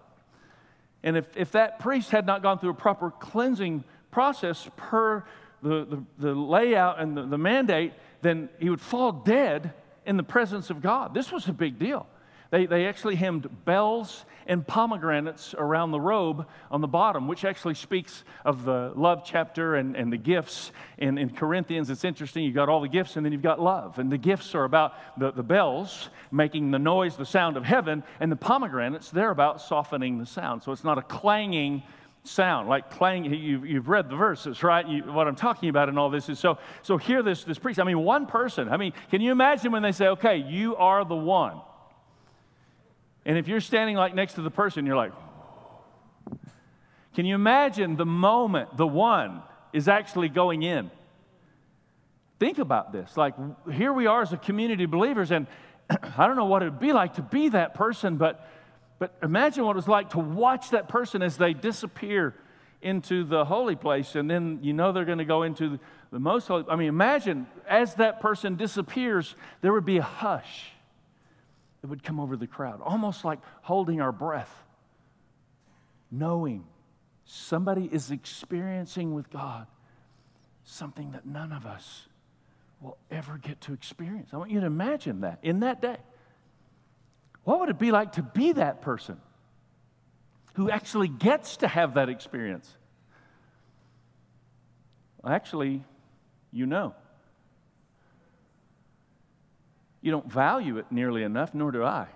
And 1.03 1.17
if, 1.17 1.27
if 1.37 1.53
that 1.53 1.79
priest 1.79 2.11
had 2.11 2.27
not 2.27 2.43
gone 2.43 2.59
through 2.59 2.71
a 2.71 2.75
proper 2.75 3.11
cleansing 3.11 3.85
process 4.11 4.69
per 4.77 5.25
the, 5.63 5.85
the, 5.85 6.05
the 6.19 6.35
layout 6.35 7.01
and 7.01 7.17
the, 7.17 7.27
the 7.27 7.39
mandate, 7.39 7.93
then 8.23 8.49
he 8.59 8.71
would 8.71 8.81
fall 8.81 9.13
dead 9.13 9.73
in 10.07 10.17
the 10.17 10.23
presence 10.23 10.71
of 10.71 10.81
God. 10.81 11.15
This 11.15 11.33
was 11.33 11.49
a 11.49 11.53
big 11.53 11.79
deal. 11.79 12.07
They, 12.51 12.67
they 12.67 12.87
actually 12.87 13.15
hemmed 13.15 13.65
bells 13.65 14.25
and 14.47 14.67
pomegranates 14.67 15.55
around 15.57 15.93
the 15.93 16.01
robe 16.01 16.47
on 16.71 16.81
the 16.81 16.89
bottom, 16.89 17.29
which 17.29 17.45
actually 17.45 17.75
speaks 17.75 18.25
of 18.45 18.65
the 18.65 18.93
love 18.97 19.23
chapter 19.25 19.77
and, 19.77 19.97
and 19.97 20.13
the 20.13 20.17
gifts. 20.17 20.73
In, 20.99 21.17
in 21.17 21.31
Corinthians, 21.31 21.89
it's 21.91 22.05
interesting. 22.05 22.43
You've 22.45 22.57
got 22.57 22.69
all 22.69 22.81
the 22.81 22.89
gifts 22.89 23.15
and 23.17 23.25
then 23.25 23.33
you've 23.33 23.43
got 23.43 23.61
love. 23.61 24.01
And 24.01 24.11
the 24.11 24.19
gifts 24.19 24.55
are 24.57 24.65
about 24.65 24.95
the, 25.17 25.31
the 25.31 25.45
bells 25.45 26.09
making 26.33 26.73
the 26.73 26.81
noise, 26.81 27.17
the 27.17 27.27
sound 27.27 27.57
of 27.57 27.65
heaven, 27.65 28.03
and 28.19 28.33
the 28.33 28.37
pomegranates, 28.37 29.11
they're 29.11 29.31
about 29.31 29.61
softening 29.61 30.19
the 30.19 30.27
sound. 30.27 30.65
So 30.65 30.73
it's 30.73 30.85
not 30.85 30.99
a 30.99 31.03
clanging 31.03 31.85
sound 32.23 32.69
like 32.69 32.91
clanging 32.91 33.33
you've, 33.33 33.65
you've 33.65 33.89
read 33.89 34.11
the 34.11 34.15
verses 34.15 34.63
right 34.63 34.87
you, 34.87 35.03
what 35.05 35.27
i'm 35.27 35.35
talking 35.35 35.71
about 35.71 35.89
in 35.89 35.97
all 35.97 36.11
this 36.11 36.29
is 36.29 36.39
so 36.39 36.59
so 36.83 36.99
hear 36.99 37.23
this 37.23 37.45
this 37.45 37.59
priest 37.59 37.81
i 37.81 37.83
mean 37.83 37.99
one 37.99 38.27
person 38.27 38.69
i 38.69 38.77
mean 38.77 38.93
can 39.11 39.23
you 39.23 39.33
imagine 39.33 39.73
when 39.73 39.83
they 39.83 39.91
say 39.91 40.07
okay 40.07 40.37
you 40.37 40.77
are 40.77 41.03
the 41.03 41.17
one 41.17 41.59
and 43.25 43.39
if 43.39 43.49
you're 43.49 43.61
standing 43.61 43.97
like 43.97 44.15
next 44.15 44.35
to 44.35 44.43
the 44.43 44.51
person, 44.51 44.87
you're 44.87 44.97
like, 44.97 45.13
can 47.15 47.27
you 47.27 47.35
imagine 47.35 47.97
the 47.97 48.07
moment 48.07 48.77
the 48.77 48.87
one 48.87 49.43
is 49.73 49.89
actually 49.89 50.29
going 50.29 50.63
in? 50.63 50.91
Think 52.39 52.59
about 52.59 52.93
this. 52.93 53.17
Like, 53.17 53.35
here 53.71 53.93
we 53.93 54.07
are 54.07 54.23
as 54.23 54.33
a 54.33 54.39
community 54.39 54.85
of 54.85 54.91
believers, 54.91 55.31
and 55.31 55.47
I 55.91 56.27
don't 56.27 56.37
know 56.37 56.47
what 56.47 56.63
it 56.63 56.67
would 56.67 56.81
be 56.81 56.93
like 56.93 57.15
to 57.15 57.23
be 57.23 57.51
that 57.51 57.75
person, 57.75 58.17
but 58.17 58.47
But 59.01 59.17
imagine 59.23 59.65
what 59.65 59.73
it 59.73 59.77
was 59.77 59.89
like 59.89 60.11
to 60.11 60.19
watch 60.19 60.71
that 60.71 60.89
person 60.89 61.23
as 61.23 61.37
they 61.39 61.55
disappear 61.55 62.35
into 62.83 63.25
the 63.25 63.45
holy 63.45 63.75
place, 63.75 64.15
and 64.15 64.31
then 64.31 64.59
you 64.63 64.73
know 64.73 64.93
they're 64.93 65.07
going 65.07 65.19
to 65.19 65.25
go 65.25 65.43
into 65.43 65.79
the 66.13 66.19
most 66.19 66.49
holy. 66.49 66.65
I 66.69 66.77
mean, 66.77 66.89
imagine 66.89 67.47
as 67.67 67.95
that 67.95 68.21
person 68.21 68.57
disappears, 68.57 69.35
there 69.63 69.73
would 69.73 69.87
be 69.87 69.99
a 69.99 70.03
hush 70.03 70.73
that 71.81 71.89
would 71.89 72.03
come 72.03 72.21
over 72.21 72.37
the 72.37 72.47
crowd, 72.47 72.81
almost 72.83 73.25
like 73.25 73.39
holding 73.63 74.01
our 74.01 74.13
breath, 74.13 74.55
knowing 76.11 76.65
somebody 77.25 77.89
is 77.91 78.11
experiencing 78.11 79.15
with 79.15 79.31
God 79.31 79.67
something 80.65 81.13
that 81.13 81.27
none 81.27 81.53
of 81.53 81.67
us 81.67 82.07
will 82.81 82.97
ever 83.11 83.39
get 83.39 83.61
to 83.63 83.73
experience. 83.73 84.31
I 84.33 84.37
want 84.37 84.51
you 84.51 84.61
to 84.61 84.67
imagine 84.67 85.21
that 85.23 85.39
in 85.43 85.61
that 85.61 85.83
day. 85.83 85.97
What 87.45 87.61
would 87.61 87.69
it 87.69 87.79
be 87.79 87.91
like 87.91 88.13
to 88.13 88.23
be 88.23 88.53
that 88.53 88.83
person 88.83 89.19
who 90.55 90.71
actually 90.71 91.09
gets 91.09 91.59
to 91.59 91.69
have 91.69 91.95
that 91.95 92.09
experience? 92.09 92.75
Well, 95.23 95.33
actually, 95.33 95.83
you 96.53 96.67
know. 96.67 96.95
You 100.01 100.11
don't 100.11 100.31
value 100.31 100.79
it 100.79 100.87
nearly 100.91 101.23
enough, 101.23 101.55
nor 101.55 101.71
do 101.71 101.85
I. 101.85 102.09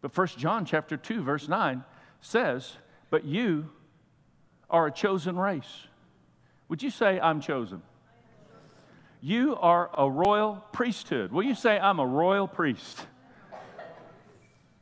But 0.00 0.12
First 0.12 0.38
John 0.38 0.64
chapter 0.64 0.96
2 0.96 1.22
verse 1.22 1.48
9 1.48 1.84
says, 2.20 2.76
"But 3.10 3.24
you 3.24 3.70
are 4.68 4.86
a 4.86 4.92
chosen 4.92 5.38
race." 5.38 5.88
Would 6.68 6.82
you 6.82 6.90
say 6.90 7.20
I'm 7.20 7.40
chosen? 7.40 7.82
You 9.20 9.56
are 9.56 9.90
a 9.94 10.10
royal 10.10 10.56
priesthood. 10.72 11.32
Will 11.32 11.44
you 11.44 11.54
say 11.54 11.80
I'm 11.80 11.98
a 11.98 12.06
royal 12.06 12.46
priest? 12.46 13.06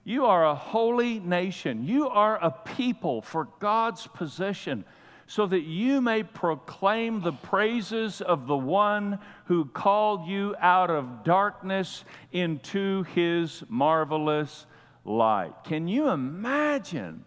You 0.05 0.27
are 0.27 0.45
a 0.45 0.55
holy 0.57 1.21
nation. 1.21 1.85
You 1.85 2.09
are 2.09 2.43
a 2.43 2.51
people 2.51 3.23
for 3.23 3.45
God's 3.61 4.09
possession, 4.09 4.85
so 5.33 5.47
that 5.47 5.63
you 5.63 6.03
may 6.03 6.23
proclaim 6.23 7.23
the 7.23 7.33
praises 7.33 8.21
of 8.21 8.47
the 8.47 8.55
one 8.55 9.19
who 9.47 9.65
called 9.65 10.27
you 10.27 10.55
out 10.61 10.91
of 10.91 11.25
darkness 11.25 12.05
into 12.33 13.03
his 13.15 13.65
marvelous 13.67 14.67
light. 15.07 15.55
Can 15.65 15.89
you 15.89 16.11
imagine? 16.11 17.25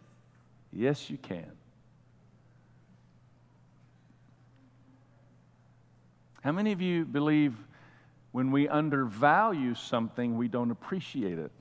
Yes, 0.72 1.10
you 1.10 1.18
can. 1.18 1.50
How 6.44 6.52
many 6.52 6.74
of 6.74 6.84
you 6.84 7.06
believe 7.06 7.56
when 8.34 8.52
we 8.52 8.68
undervalue 8.68 9.74
something, 9.74 10.38
we 10.38 10.48
don't 10.48 10.70
appreciate 10.70 11.40
it? 11.40 11.52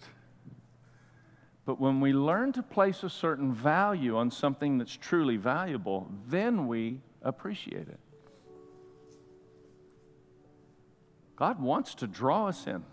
But 1.67 1.81
when 1.81 2.01
we 2.01 2.13
learn 2.13 2.53
to 2.53 2.63
place 2.63 3.03
a 3.03 3.11
certain 3.11 3.53
value 3.53 4.17
on 4.17 4.31
something 4.31 4.79
that's 4.79 4.97
truly 4.97 5.37
valuable, 5.37 6.11
then 6.29 6.67
we 6.67 7.01
appreciate 7.23 7.89
it. 7.89 7.99
God 11.37 11.61
wants 11.61 11.95
to 11.97 12.07
draw 12.07 12.49
us 12.49 12.67
in. 12.67 12.85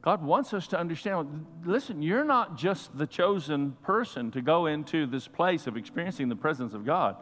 God 0.00 0.22
wants 0.22 0.54
us 0.54 0.68
to 0.68 0.78
understand 0.78 1.44
listen, 1.64 2.00
you're 2.00 2.24
not 2.24 2.56
just 2.56 2.96
the 2.96 3.06
chosen 3.06 3.72
person 3.82 4.30
to 4.30 4.40
go 4.40 4.66
into 4.66 5.06
this 5.06 5.26
place 5.26 5.66
of 5.66 5.76
experiencing 5.76 6.28
the 6.28 6.36
presence 6.36 6.72
of 6.72 6.86
God. 6.86 7.16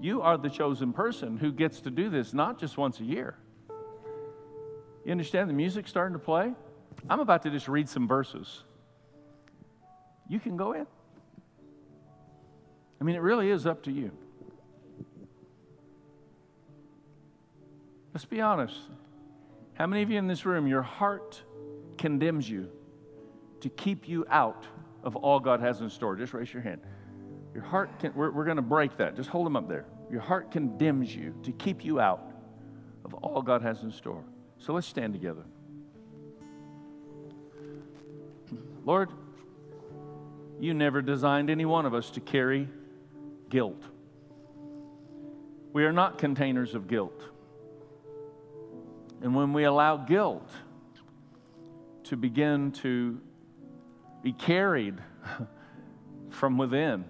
You 0.00 0.20
are 0.20 0.36
the 0.36 0.50
chosen 0.50 0.92
person 0.92 1.38
who 1.38 1.52
gets 1.52 1.80
to 1.82 1.90
do 1.90 2.10
this 2.10 2.34
not 2.34 2.58
just 2.58 2.76
once 2.76 2.98
a 3.00 3.04
year. 3.04 3.36
You 5.04 5.12
understand 5.12 5.48
the 5.48 5.54
music 5.54 5.86
starting 5.86 6.14
to 6.14 6.18
play? 6.18 6.54
I'm 7.08 7.20
about 7.20 7.42
to 7.42 7.50
just 7.50 7.68
read 7.68 7.88
some 7.88 8.08
verses. 8.08 8.64
You 10.28 10.40
can 10.40 10.56
go 10.56 10.72
in. 10.72 10.86
I 13.00 13.04
mean, 13.04 13.16
it 13.16 13.20
really 13.22 13.50
is 13.50 13.66
up 13.66 13.82
to 13.84 13.92
you. 13.92 14.10
Let's 18.14 18.24
be 18.24 18.40
honest. 18.40 18.76
How 19.74 19.86
many 19.86 20.02
of 20.02 20.10
you 20.10 20.18
in 20.18 20.28
this 20.28 20.46
room, 20.46 20.66
your 20.66 20.82
heart 20.82 21.42
condemns 21.98 22.48
you 22.48 22.70
to 23.60 23.68
keep 23.68 24.08
you 24.08 24.24
out 24.30 24.66
of 25.02 25.16
all 25.16 25.40
God 25.40 25.60
has 25.60 25.80
in 25.80 25.90
store? 25.90 26.14
Just 26.16 26.32
raise 26.32 26.52
your 26.52 26.62
hand. 26.62 26.80
Your 27.52 27.64
heart, 27.64 27.98
can, 27.98 28.14
we're, 28.14 28.30
we're 28.30 28.44
going 28.44 28.56
to 28.56 28.62
break 28.62 28.96
that. 28.98 29.16
Just 29.16 29.28
hold 29.28 29.46
them 29.46 29.56
up 29.56 29.68
there. 29.68 29.84
Your 30.10 30.20
heart 30.20 30.50
condemns 30.50 31.14
you 31.14 31.34
to 31.42 31.52
keep 31.52 31.84
you 31.84 32.00
out 32.00 32.24
of 33.04 33.14
all 33.14 33.42
God 33.42 33.62
has 33.62 33.82
in 33.82 33.90
store. 33.90 34.24
So 34.58 34.72
let's 34.72 34.86
stand 34.86 35.12
together. 35.12 35.42
Lord, 38.84 39.10
you 40.60 40.74
never 40.74 41.00
designed 41.00 41.48
any 41.48 41.64
one 41.64 41.86
of 41.86 41.94
us 41.94 42.10
to 42.10 42.20
carry 42.20 42.68
guilt. 43.48 43.82
We 45.72 45.84
are 45.84 45.92
not 45.92 46.18
containers 46.18 46.74
of 46.74 46.86
guilt. 46.86 47.20
And 49.22 49.34
when 49.34 49.52
we 49.54 49.64
allow 49.64 49.96
guilt 49.96 50.48
to 52.04 52.16
begin 52.16 52.72
to 52.72 53.20
be 54.22 54.32
carried 54.32 54.98
from 56.28 56.58
within, 56.58 57.06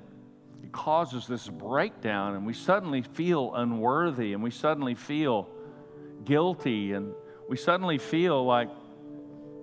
it 0.63 0.71
causes 0.71 1.27
this 1.27 1.49
breakdown, 1.49 2.37
and 2.37 2.47
we 2.47 2.53
suddenly 2.55 3.03
feel 3.03 3.53
unworthy, 3.55 4.33
and 4.33 4.43
we 4.43 4.51
suddenly 4.51 4.95
feel 4.95 5.49
guilty, 6.25 6.93
and 6.93 7.13
we 7.49 7.57
suddenly 7.57 7.99
feel 7.99 8.45
like 8.45 8.71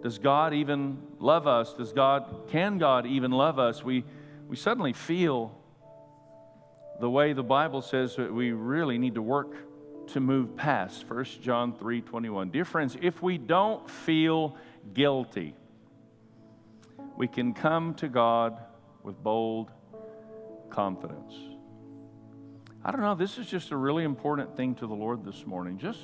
does 0.04 0.20
God 0.20 0.54
even 0.54 0.98
love 1.22 1.48
us? 1.48 1.74
Does 1.74 1.94
God, 1.94 2.50
can 2.50 2.78
God 2.78 3.06
even 3.06 3.32
love 3.32 3.60
us? 3.60 3.84
We, 3.84 4.04
we 4.50 4.56
suddenly 4.56 4.94
feel 4.94 5.56
the 7.00 7.10
way 7.10 7.34
the 7.34 7.44
Bible 7.44 7.82
says 7.82 8.16
that 8.18 8.34
we 8.34 8.52
really 8.52 8.98
need 8.98 9.16
to 9.16 9.22
work 9.22 9.56
to 10.08 10.20
move 10.20 10.58
past 10.58 11.10
1 11.10 11.26
John 11.42 11.74
3 11.74 12.02
21. 12.02 12.50
Dear 12.50 12.66
friends, 12.66 12.98
if 13.02 13.22
we 13.22 13.38
don't 13.38 13.90
feel 13.90 14.58
guilty, 14.94 15.56
we 17.18 17.28
can 17.28 17.54
come 17.54 17.94
to 17.96 18.10
God 18.10 18.60
with 19.04 19.22
bold 19.22 19.72
confidence. 20.70 21.34
I 22.84 22.92
don't 22.92 23.02
know, 23.02 23.16
this 23.16 23.38
is 23.38 23.46
just 23.46 23.72
a 23.72 23.78
really 23.78 24.04
important 24.04 24.58
thing 24.58 24.74
to 24.76 24.88
the 24.88 24.94
Lord 24.96 25.24
this 25.24 25.46
morning. 25.46 25.78
Just 25.78 26.00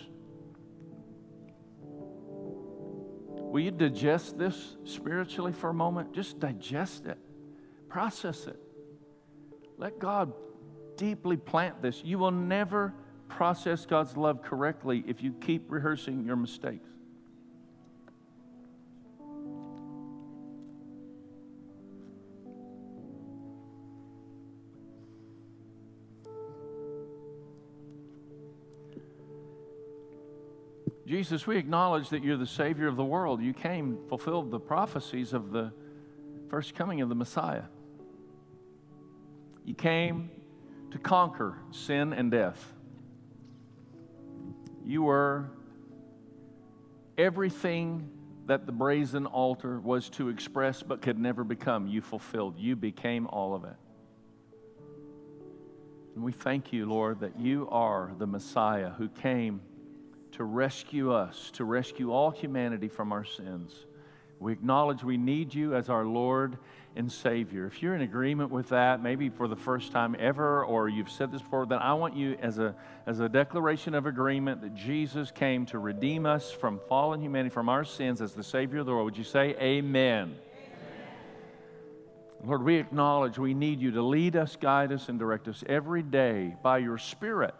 Will 3.49 3.61
you 3.61 3.71
digest 3.71 4.37
this 4.37 4.77
spiritually 4.83 5.53
for 5.53 5.69
a 5.69 5.73
moment? 5.73 6.13
Just 6.13 6.39
digest 6.39 7.05
it, 7.05 7.17
process 7.89 8.45
it. 8.47 8.59
Let 9.77 9.99
God 9.99 10.33
deeply 10.97 11.37
plant 11.37 11.81
this. 11.81 12.01
You 12.03 12.19
will 12.19 12.31
never 12.31 12.93
process 13.29 13.85
God's 13.85 14.17
love 14.17 14.41
correctly 14.41 15.03
if 15.07 15.21
you 15.21 15.33
keep 15.33 15.71
rehearsing 15.71 16.25
your 16.25 16.35
mistakes. 16.35 16.89
Jesus, 31.07 31.47
we 31.47 31.55
acknowledge 31.55 32.09
that 32.09 32.21
you're 32.21 32.35
the 32.35 32.45
Savior 32.45 32.85
of 32.87 32.97
the 32.97 33.05
world. 33.05 33.41
You 33.41 33.53
came, 33.53 33.97
fulfilled 34.09 34.51
the 34.51 34.59
prophecies 34.59 35.31
of 35.31 35.51
the 35.51 35.71
first 36.49 36.75
coming 36.75 36.99
of 36.99 37.07
the 37.07 37.15
Messiah. 37.15 37.63
You 39.63 39.73
came 39.73 40.29
to 40.91 40.97
conquer 40.97 41.59
sin 41.71 42.11
and 42.11 42.29
death. 42.29 42.73
You 44.83 45.03
were 45.03 45.49
everything 47.17 48.09
that 48.47 48.65
the 48.65 48.73
brazen 48.73 49.27
altar 49.27 49.79
was 49.79 50.09
to 50.09 50.27
express 50.27 50.83
but 50.83 51.01
could 51.01 51.17
never 51.17 51.45
become. 51.45 51.87
You 51.87 52.01
fulfilled. 52.01 52.55
You 52.57 52.75
became 52.75 53.27
all 53.27 53.55
of 53.55 53.63
it. 53.63 53.77
And 56.15 56.23
we 56.25 56.33
thank 56.33 56.73
you, 56.73 56.85
Lord, 56.85 57.21
that 57.21 57.39
you 57.39 57.69
are 57.71 58.11
the 58.17 58.27
Messiah 58.27 58.89
who 58.89 59.07
came 59.07 59.61
to 60.33 60.43
rescue 60.43 61.11
us, 61.11 61.51
to 61.51 61.65
rescue 61.65 62.11
all 62.11 62.31
humanity 62.31 62.87
from 62.87 63.11
our 63.11 63.25
sins. 63.25 63.85
We 64.39 64.51
acknowledge 64.51 65.03
we 65.03 65.17
need 65.17 65.53
you 65.53 65.75
as 65.75 65.89
our 65.89 66.05
Lord 66.05 66.57
and 66.95 67.11
Savior. 67.11 67.65
If 67.65 67.81
you're 67.81 67.95
in 67.95 68.01
agreement 68.01 68.51
with 68.51 68.69
that, 68.69 69.01
maybe 69.01 69.29
for 69.29 69.47
the 69.47 69.55
first 69.55 69.91
time 69.91 70.15
ever, 70.19 70.63
or 70.63 70.89
you've 70.89 71.09
said 71.09 71.31
this 71.31 71.41
before, 71.41 71.65
then 71.65 71.79
I 71.79 71.93
want 71.93 72.15
you 72.15 72.37
as 72.41 72.59
a, 72.59 72.75
as 73.05 73.19
a 73.19 73.29
declaration 73.29 73.93
of 73.93 74.05
agreement 74.05 74.61
that 74.61 74.75
Jesus 74.75 75.31
came 75.31 75.65
to 75.67 75.79
redeem 75.79 76.25
us 76.25 76.51
from 76.51 76.79
fallen 76.87 77.21
humanity, 77.21 77.53
from 77.53 77.69
our 77.69 77.83
sins 77.83 78.21
as 78.21 78.33
the 78.33 78.43
Savior 78.43 78.79
of 78.79 78.85
the 78.85 78.91
world. 78.91 79.05
Would 79.05 79.17
you 79.17 79.23
say 79.23 79.55
amen? 79.59 80.35
amen? 80.35 80.35
Lord, 82.43 82.63
we 82.63 82.75
acknowledge 82.75 83.37
we 83.37 83.53
need 83.53 83.79
you 83.79 83.91
to 83.91 84.01
lead 84.01 84.35
us, 84.35 84.55
guide 84.55 84.91
us, 84.91 85.09
and 85.09 85.17
direct 85.17 85.47
us 85.47 85.63
every 85.67 86.03
day 86.03 86.55
by 86.61 86.77
your 86.79 86.97
Spirit 86.97 87.55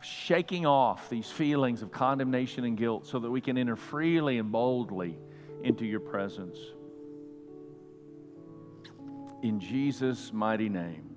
shaking 0.00 0.66
off 0.66 1.10
these 1.10 1.30
feelings 1.30 1.82
of 1.82 1.92
condemnation 1.92 2.64
and 2.64 2.76
guilt 2.76 3.06
so 3.06 3.18
that 3.18 3.30
we 3.30 3.40
can 3.40 3.58
enter 3.58 3.76
freely 3.76 4.38
and 4.38 4.50
boldly 4.50 5.18
into 5.62 5.84
your 5.84 6.00
presence. 6.00 6.58
In 9.42 9.60
Jesus' 9.60 10.32
mighty 10.32 10.68
name. 10.68 11.10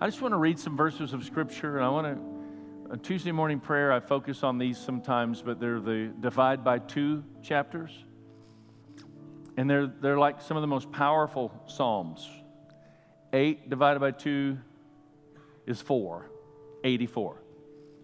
I 0.00 0.06
just 0.06 0.22
want 0.22 0.32
to 0.32 0.38
read 0.38 0.58
some 0.58 0.76
verses 0.76 1.12
of 1.12 1.24
Scripture, 1.24 1.76
and 1.76 1.84
I 1.84 1.88
want 1.88 2.06
to, 2.92 2.96
Tuesday 2.98 3.32
morning 3.32 3.58
prayer, 3.58 3.92
I 3.92 4.00
focus 4.00 4.42
on 4.42 4.58
these 4.58 4.78
sometimes, 4.78 5.42
but 5.42 5.58
they're 5.58 5.80
the 5.80 6.12
divide 6.20 6.62
by 6.62 6.78
two 6.78 7.24
chapters. 7.42 7.90
And 9.56 9.68
they're, 9.68 9.88
they're 9.88 10.18
like 10.18 10.40
some 10.40 10.56
of 10.56 10.60
the 10.60 10.68
most 10.68 10.92
powerful 10.92 11.52
Psalms. 11.66 12.28
Eight 13.32 13.68
divided 13.68 13.98
by 13.98 14.12
two 14.12 14.58
is 15.66 15.82
four, 15.82 16.30
84. 16.84 17.42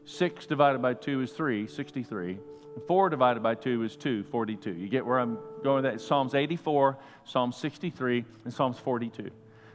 Six 0.05 0.47
divided 0.47 0.83
by 0.83 0.95
two 0.95 1.23
is 1.23 1.33
three, 1.33 1.67
63. 1.67 2.39
Four 2.87 3.09
divided 3.09 3.43
by 3.43 3.55
two 3.55 3.83
is 3.83 3.97
two, 3.97 4.25
42. 4.25 4.73
You 4.73 4.89
get 4.89 5.07
where 5.07 5.19
I'm 5.19 5.39
going 5.63 5.77
with 5.77 5.85
that? 5.85 5.95
It's 5.95 6.07
Psalms 6.07 6.35
84, 6.35 6.99
Psalm 7.25 7.53
63, 7.53 8.25
and 8.45 8.53
Psalms 8.53 8.79
42. 8.79 9.31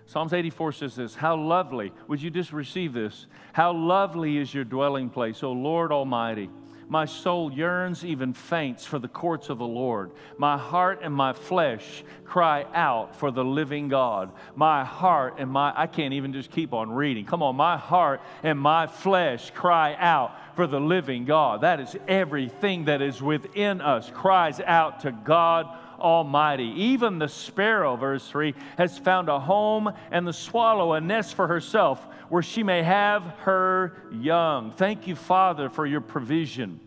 Psalms 0.06 0.34
84 0.34 0.72
says 0.74 0.96
this 0.96 1.16
How 1.16 1.36
lovely, 1.36 1.94
would 2.08 2.22
you 2.22 2.30
just 2.30 2.52
receive 2.52 2.94
this? 2.94 3.28
How 3.54 3.72
lovely 3.72 4.38
is 4.38 4.54
your 4.54 4.64
dwelling 4.64 5.10
place, 5.10 5.44
O 5.44 5.52
Lord 5.52 5.92
Almighty. 5.92 6.50
My 6.90 7.06
soul 7.06 7.54
yearns, 7.54 8.04
even 8.04 8.34
faints, 8.34 8.84
for 8.84 8.98
the 8.98 9.08
courts 9.08 9.50
of 9.50 9.60
the 9.60 9.68
Lord. 9.68 10.10
My 10.40 10.58
heart 10.58 11.02
and 11.04 11.14
my 11.14 11.34
flesh 11.34 12.04
cry 12.26 12.66
out 12.74 13.16
for 13.16 13.30
the 13.30 13.46
living 13.46 13.90
God. 13.90 14.32
My 14.56 14.84
heart 14.84 15.36
and 15.38 15.52
my, 15.52 15.72
I 15.76 15.86
can't 15.86 16.16
even 16.16 16.34
just 16.34 16.50
keep 16.50 16.74
on 16.74 16.92
reading. 16.92 17.26
Come 17.26 17.44
on, 17.44 17.56
my 17.56 17.78
heart 17.78 18.22
and 18.42 18.60
my 18.60 18.88
flesh 18.88 19.52
cry 19.52 19.96
out 20.00 20.36
for 20.56 20.66
the 20.66 20.80
living 20.80 21.26
God. 21.26 21.62
That 21.62 21.80
is 21.80 21.96
everything 22.08 22.86
that 22.86 23.04
is 23.04 23.22
within 23.22 23.82
us 23.82 24.10
cries 24.12 24.60
out 24.60 25.02
to 25.02 25.12
God 25.12 25.78
Almighty. 26.00 26.74
Even 26.76 27.20
the 27.20 27.28
sparrow, 27.28 27.96
verse 27.96 28.28
3, 28.28 28.56
has 28.78 28.98
found 28.98 29.30
a 29.30 29.40
home, 29.40 29.92
and 30.12 30.28
the 30.28 30.34
swallow 30.34 30.94
a 30.94 31.02
nest 31.02 31.36
for 31.36 31.48
herself 31.48 32.06
where 32.30 32.44
she 32.44 32.64
may 32.64 32.84
have 32.84 33.24
her 33.40 34.04
young. 34.12 34.72
Thank 34.72 35.08
you, 35.08 35.16
Father, 35.16 35.70
for 35.70 35.86
your 35.86 36.02
provision. 36.02 36.80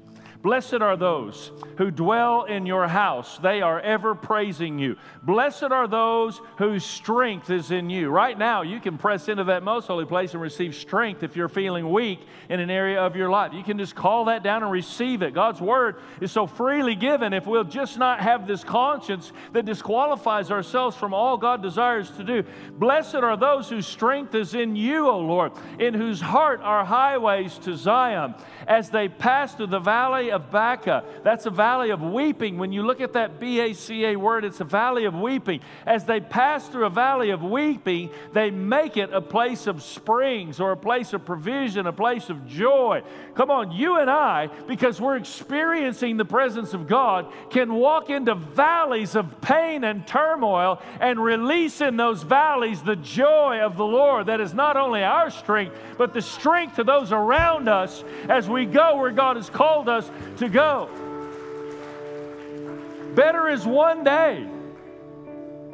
Blessed 0.42 0.82
are 0.82 0.96
those 0.96 1.52
who 1.78 1.92
dwell 1.92 2.44
in 2.44 2.66
your 2.66 2.88
house. 2.88 3.38
They 3.38 3.62
are 3.62 3.80
ever 3.80 4.16
praising 4.16 4.76
you. 4.76 4.96
Blessed 5.22 5.70
are 5.70 5.86
those 5.86 6.40
whose 6.58 6.84
strength 6.84 7.48
is 7.48 7.70
in 7.70 7.88
you. 7.90 8.10
Right 8.10 8.36
now, 8.36 8.62
you 8.62 8.80
can 8.80 8.98
press 8.98 9.28
into 9.28 9.44
that 9.44 9.62
most 9.62 9.86
holy 9.86 10.04
place 10.04 10.32
and 10.32 10.42
receive 10.42 10.74
strength 10.74 11.22
if 11.22 11.36
you're 11.36 11.48
feeling 11.48 11.92
weak 11.92 12.18
in 12.48 12.58
an 12.58 12.70
area 12.70 13.00
of 13.00 13.14
your 13.14 13.30
life. 13.30 13.52
You 13.52 13.62
can 13.62 13.78
just 13.78 13.94
call 13.94 14.24
that 14.24 14.42
down 14.42 14.64
and 14.64 14.72
receive 14.72 15.22
it. 15.22 15.32
God's 15.32 15.60
word 15.60 15.96
is 16.20 16.32
so 16.32 16.48
freely 16.48 16.96
given. 16.96 17.32
If 17.32 17.46
we'll 17.46 17.62
just 17.62 17.96
not 17.96 18.20
have 18.20 18.48
this 18.48 18.64
conscience 18.64 19.32
that 19.52 19.64
disqualifies 19.64 20.50
ourselves 20.50 20.96
from 20.96 21.14
all 21.14 21.36
God 21.36 21.62
desires 21.62 22.10
to 22.16 22.24
do, 22.24 22.42
blessed 22.72 23.14
are 23.14 23.36
those 23.36 23.68
whose 23.68 23.86
strength 23.86 24.34
is 24.34 24.54
in 24.54 24.74
you, 24.74 25.08
O 25.08 25.20
Lord, 25.20 25.52
in 25.78 25.94
whose 25.94 26.20
heart 26.20 26.60
are 26.62 26.84
highways 26.84 27.58
to 27.58 27.76
Zion. 27.76 28.34
As 28.66 28.90
they 28.90 29.08
pass 29.08 29.54
through 29.54 29.68
the 29.68 29.78
valley 29.78 30.31
of 30.32 30.50
Baca. 30.50 31.04
That's 31.22 31.46
a 31.46 31.50
valley 31.50 31.90
of 31.90 32.02
weeping. 32.02 32.58
When 32.58 32.72
you 32.72 32.82
look 32.82 33.00
at 33.00 33.12
that 33.12 33.38
B 33.38 33.60
A 33.60 33.72
C 33.72 34.04
A 34.06 34.16
word, 34.16 34.44
it's 34.44 34.60
a 34.60 34.64
valley 34.64 35.04
of 35.04 35.14
weeping. 35.14 35.60
As 35.86 36.04
they 36.04 36.20
pass 36.20 36.66
through 36.66 36.86
a 36.86 36.90
valley 36.90 37.30
of 37.30 37.42
weeping, 37.42 38.10
they 38.32 38.50
make 38.50 38.96
it 38.96 39.12
a 39.12 39.20
place 39.20 39.66
of 39.66 39.82
springs 39.82 40.58
or 40.60 40.72
a 40.72 40.76
place 40.76 41.12
of 41.12 41.24
provision, 41.24 41.86
a 41.86 41.92
place 41.92 42.30
of 42.30 42.46
joy. 42.46 43.02
Come 43.34 43.50
on, 43.50 43.72
you 43.72 43.98
and 43.98 44.10
I, 44.10 44.48
because 44.66 45.00
we're 45.00 45.16
experiencing 45.16 46.16
the 46.16 46.24
presence 46.24 46.74
of 46.74 46.88
God, 46.88 47.32
can 47.50 47.74
walk 47.74 48.10
into 48.10 48.34
valleys 48.34 49.14
of 49.14 49.40
pain 49.40 49.84
and 49.84 50.06
turmoil 50.06 50.80
and 51.00 51.22
release 51.22 51.80
in 51.80 51.96
those 51.96 52.22
valleys 52.22 52.82
the 52.82 52.96
joy 52.96 53.60
of 53.60 53.76
the 53.76 53.84
Lord 53.84 54.26
that 54.26 54.40
is 54.40 54.54
not 54.54 54.76
only 54.76 55.02
our 55.02 55.30
strength, 55.30 55.76
but 55.96 56.12
the 56.12 56.22
strength 56.22 56.76
to 56.76 56.84
those 56.84 57.12
around 57.12 57.68
us 57.68 58.04
as 58.28 58.48
we 58.48 58.66
go 58.66 58.96
where 58.96 59.10
God 59.10 59.36
has 59.36 59.50
called 59.50 59.88
us 59.88 60.10
to 60.38 60.48
go. 60.48 60.88
Better 63.14 63.48
is 63.48 63.66
one 63.66 64.04
day 64.04 64.46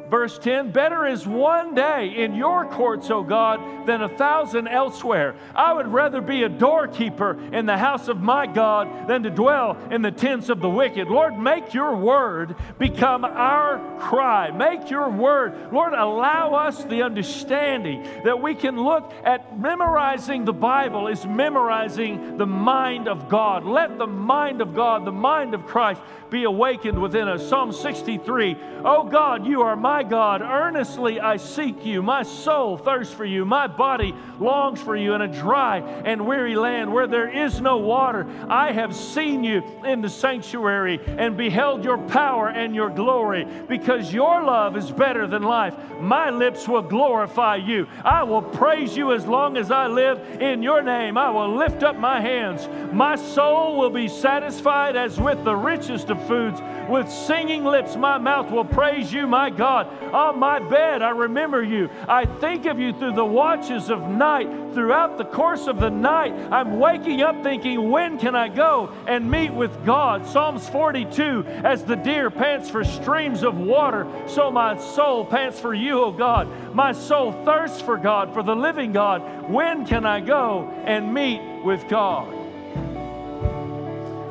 Verse 0.09 0.39
10 0.39 0.71
Better 0.71 1.05
is 1.05 1.27
one 1.27 1.75
day 1.75 2.15
in 2.17 2.33
your 2.35 2.65
courts, 2.65 3.11
O 3.11 3.23
God, 3.23 3.85
than 3.85 4.01
a 4.01 4.09
thousand 4.09 4.67
elsewhere. 4.67 5.35
I 5.55 5.73
would 5.73 5.87
rather 5.87 6.21
be 6.21 6.43
a 6.43 6.49
doorkeeper 6.49 7.37
in 7.53 7.65
the 7.65 7.77
house 7.77 8.07
of 8.07 8.21
my 8.21 8.47
God 8.47 9.07
than 9.07 9.23
to 9.23 9.29
dwell 9.29 9.77
in 9.91 10.01
the 10.01 10.11
tents 10.11 10.49
of 10.49 10.61
the 10.61 10.69
wicked. 10.69 11.07
Lord, 11.07 11.37
make 11.37 11.73
your 11.73 11.95
word 11.95 12.55
become 12.77 13.23
our 13.23 13.99
cry. 13.99 14.51
Make 14.51 14.89
your 14.89 15.09
word, 15.09 15.71
Lord, 15.71 15.93
allow 15.93 16.55
us 16.55 16.83
the 16.85 17.03
understanding 17.03 18.03
that 18.23 18.41
we 18.41 18.55
can 18.55 18.81
look 18.81 19.13
at 19.23 19.59
memorizing 19.59 20.45
the 20.45 20.53
Bible 20.53 21.07
is 21.07 21.25
memorizing 21.25 22.37
the 22.37 22.47
mind 22.47 23.07
of 23.07 23.29
God. 23.29 23.65
Let 23.65 23.97
the 23.97 24.07
mind 24.07 24.61
of 24.61 24.73
God, 24.73 25.05
the 25.05 25.11
mind 25.11 25.53
of 25.53 25.65
Christ, 25.65 26.01
be 26.29 26.43
awakened 26.43 27.01
within 27.01 27.27
us. 27.27 27.47
Psalm 27.47 27.71
63 27.71 28.55
Oh 28.83 29.03
God, 29.03 29.45
you 29.45 29.61
are 29.61 29.75
my 29.99 30.03
God. 30.03 30.41
Earnestly 30.41 31.19
I 31.19 31.35
seek 31.35 31.85
you. 31.85 32.01
My 32.01 32.23
soul 32.23 32.77
thirsts 32.77 33.13
for 33.13 33.25
you. 33.25 33.43
My 33.43 33.67
body 33.67 34.15
longs 34.39 34.81
for 34.81 34.95
you 34.95 35.13
in 35.13 35.19
a 35.19 35.27
dry 35.27 35.79
and 35.79 36.25
weary 36.25 36.55
land 36.55 36.93
where 36.93 37.05
there 37.05 37.27
is 37.27 37.59
no 37.59 37.75
water. 37.79 38.25
I 38.47 38.71
have 38.71 38.95
seen 38.95 39.43
you 39.43 39.61
in 39.83 39.99
the 39.99 40.09
sanctuary 40.09 41.01
and 41.05 41.35
beheld 41.35 41.83
your 41.83 41.97
power 41.97 42.47
and 42.47 42.73
your 42.73 42.89
glory 42.89 43.45
because 43.67 44.13
your 44.13 44.41
love 44.41 44.77
is 44.77 44.89
better 44.89 45.27
than 45.27 45.43
life. 45.43 45.75
My 45.99 46.29
lips 46.29 46.65
will 46.65 46.81
glorify 46.81 47.57
you. 47.57 47.85
I 48.05 48.23
will 48.23 48.41
praise 48.41 48.95
you 48.95 49.11
as 49.11 49.25
long 49.25 49.57
as 49.57 49.69
I 49.69 49.87
live 49.87 50.41
in 50.41 50.63
your 50.63 50.81
name. 50.81 51.17
I 51.17 51.29
will 51.29 51.57
lift 51.57 51.83
up 51.83 51.97
my 51.97 52.21
hands. 52.21 52.69
My 52.93 53.17
soul 53.17 53.77
will 53.77 53.89
be 53.89 54.07
satisfied 54.07 54.95
as 54.95 55.19
with 55.19 55.43
the 55.43 55.57
richest 55.57 56.09
of 56.09 56.25
foods. 56.25 56.61
With 56.89 57.09
singing 57.09 57.65
lips, 57.65 57.95
my 57.95 58.17
mouth 58.17 58.49
will 58.51 58.65
praise 58.65 59.13
you, 59.13 59.27
my 59.27 59.51
God. 59.51 59.87
On 60.11 60.39
my 60.39 60.57
bed, 60.57 61.03
I 61.03 61.11
remember 61.11 61.63
you. 61.63 61.89
I 62.07 62.25
think 62.25 62.65
of 62.65 62.79
you 62.79 62.93
through 62.93 63.13
the 63.13 63.25
watches 63.25 63.89
of 63.89 64.01
night. 64.01 64.73
Throughout 64.73 65.17
the 65.17 65.25
course 65.25 65.67
of 65.67 65.79
the 65.79 65.89
night, 65.89 66.33
I'm 66.51 66.79
waking 66.79 67.21
up 67.21 67.43
thinking, 67.43 67.91
when 67.91 68.17
can 68.17 68.35
I 68.35 68.47
go 68.47 68.91
and 69.07 69.29
meet 69.29 69.53
with 69.53 69.85
God? 69.85 70.25
Psalms 70.25 70.67
42 70.69 71.45
As 71.63 71.83
the 71.83 71.95
deer 71.95 72.31
pants 72.31 72.69
for 72.69 72.83
streams 72.83 73.43
of 73.43 73.57
water, 73.57 74.07
so 74.27 74.49
my 74.49 74.77
soul 74.77 75.25
pants 75.25 75.59
for 75.59 75.73
you, 75.73 75.99
O 75.99 76.11
God. 76.11 76.73
My 76.73 76.91
soul 76.91 77.31
thirsts 77.45 77.81
for 77.81 77.97
God, 77.97 78.33
for 78.33 78.41
the 78.41 78.55
living 78.55 78.91
God. 78.91 79.49
When 79.49 79.85
can 79.85 80.05
I 80.05 80.21
go 80.21 80.69
and 80.85 81.13
meet 81.13 81.63
with 81.63 81.87
God? 81.87 82.38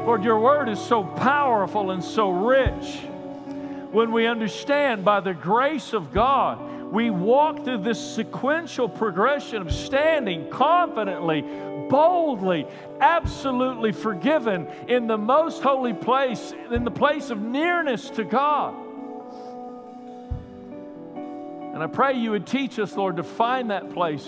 Lord, 0.08 0.24
your 0.24 0.40
word 0.40 0.70
is 0.70 0.80
so 0.80 1.04
powerful 1.04 1.90
and 1.90 2.02
so 2.02 2.30
rich. 2.30 2.96
When 3.92 4.10
we 4.10 4.26
understand 4.26 5.04
by 5.04 5.20
the 5.20 5.34
grace 5.34 5.92
of 5.92 6.14
God, 6.14 6.90
we 6.90 7.10
walk 7.10 7.62
through 7.62 7.82
this 7.82 8.14
sequential 8.14 8.88
progression 8.88 9.60
of 9.60 9.70
standing 9.70 10.48
confidently, 10.48 11.42
boldly, 11.90 12.66
absolutely 13.02 13.92
forgiven 13.92 14.66
in 14.88 15.08
the 15.08 15.18
most 15.18 15.62
holy 15.62 15.92
place, 15.92 16.54
in 16.72 16.84
the 16.84 16.90
place 16.90 17.28
of 17.28 17.42
nearness 17.42 18.08
to 18.08 18.24
God. 18.24 18.74
And 21.74 21.82
I 21.82 21.86
pray 21.86 22.14
you 22.14 22.30
would 22.30 22.46
teach 22.46 22.78
us, 22.78 22.96
Lord, 22.96 23.18
to 23.18 23.22
find 23.22 23.68
that 23.72 23.92
place 23.92 24.26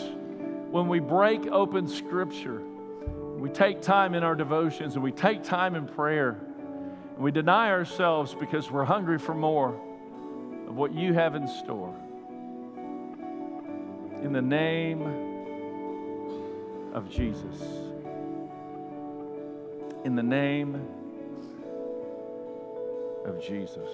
when 0.70 0.88
we 0.88 1.00
break 1.00 1.46
open 1.46 1.88
Scripture 1.88 2.60
we 3.40 3.48
take 3.48 3.81
time 3.81 4.14
in 4.14 4.22
our 4.22 4.35
devotions 4.35 4.94
and 4.94 5.03
we 5.03 5.12
take 5.12 5.42
time 5.42 5.74
in 5.74 5.87
prayer. 5.87 6.38
And 7.14 7.24
we 7.24 7.31
deny 7.31 7.70
ourselves 7.70 8.37
because 8.38 8.70
we're 8.70 8.85
hungry 8.85 9.18
for 9.18 9.35
more 9.35 9.74
of 10.68 10.76
what 10.76 10.92
you 10.92 11.14
have 11.14 11.35
in 11.35 11.48
store. 11.48 11.94
In 14.22 14.35
the 14.35 14.42
name 14.42 15.00
of 16.92 17.09
Jesus. 17.09 17.62
In 20.05 20.16
the 20.16 20.22
name 20.22 20.87
of 23.24 23.42
Jesus. 23.42 23.88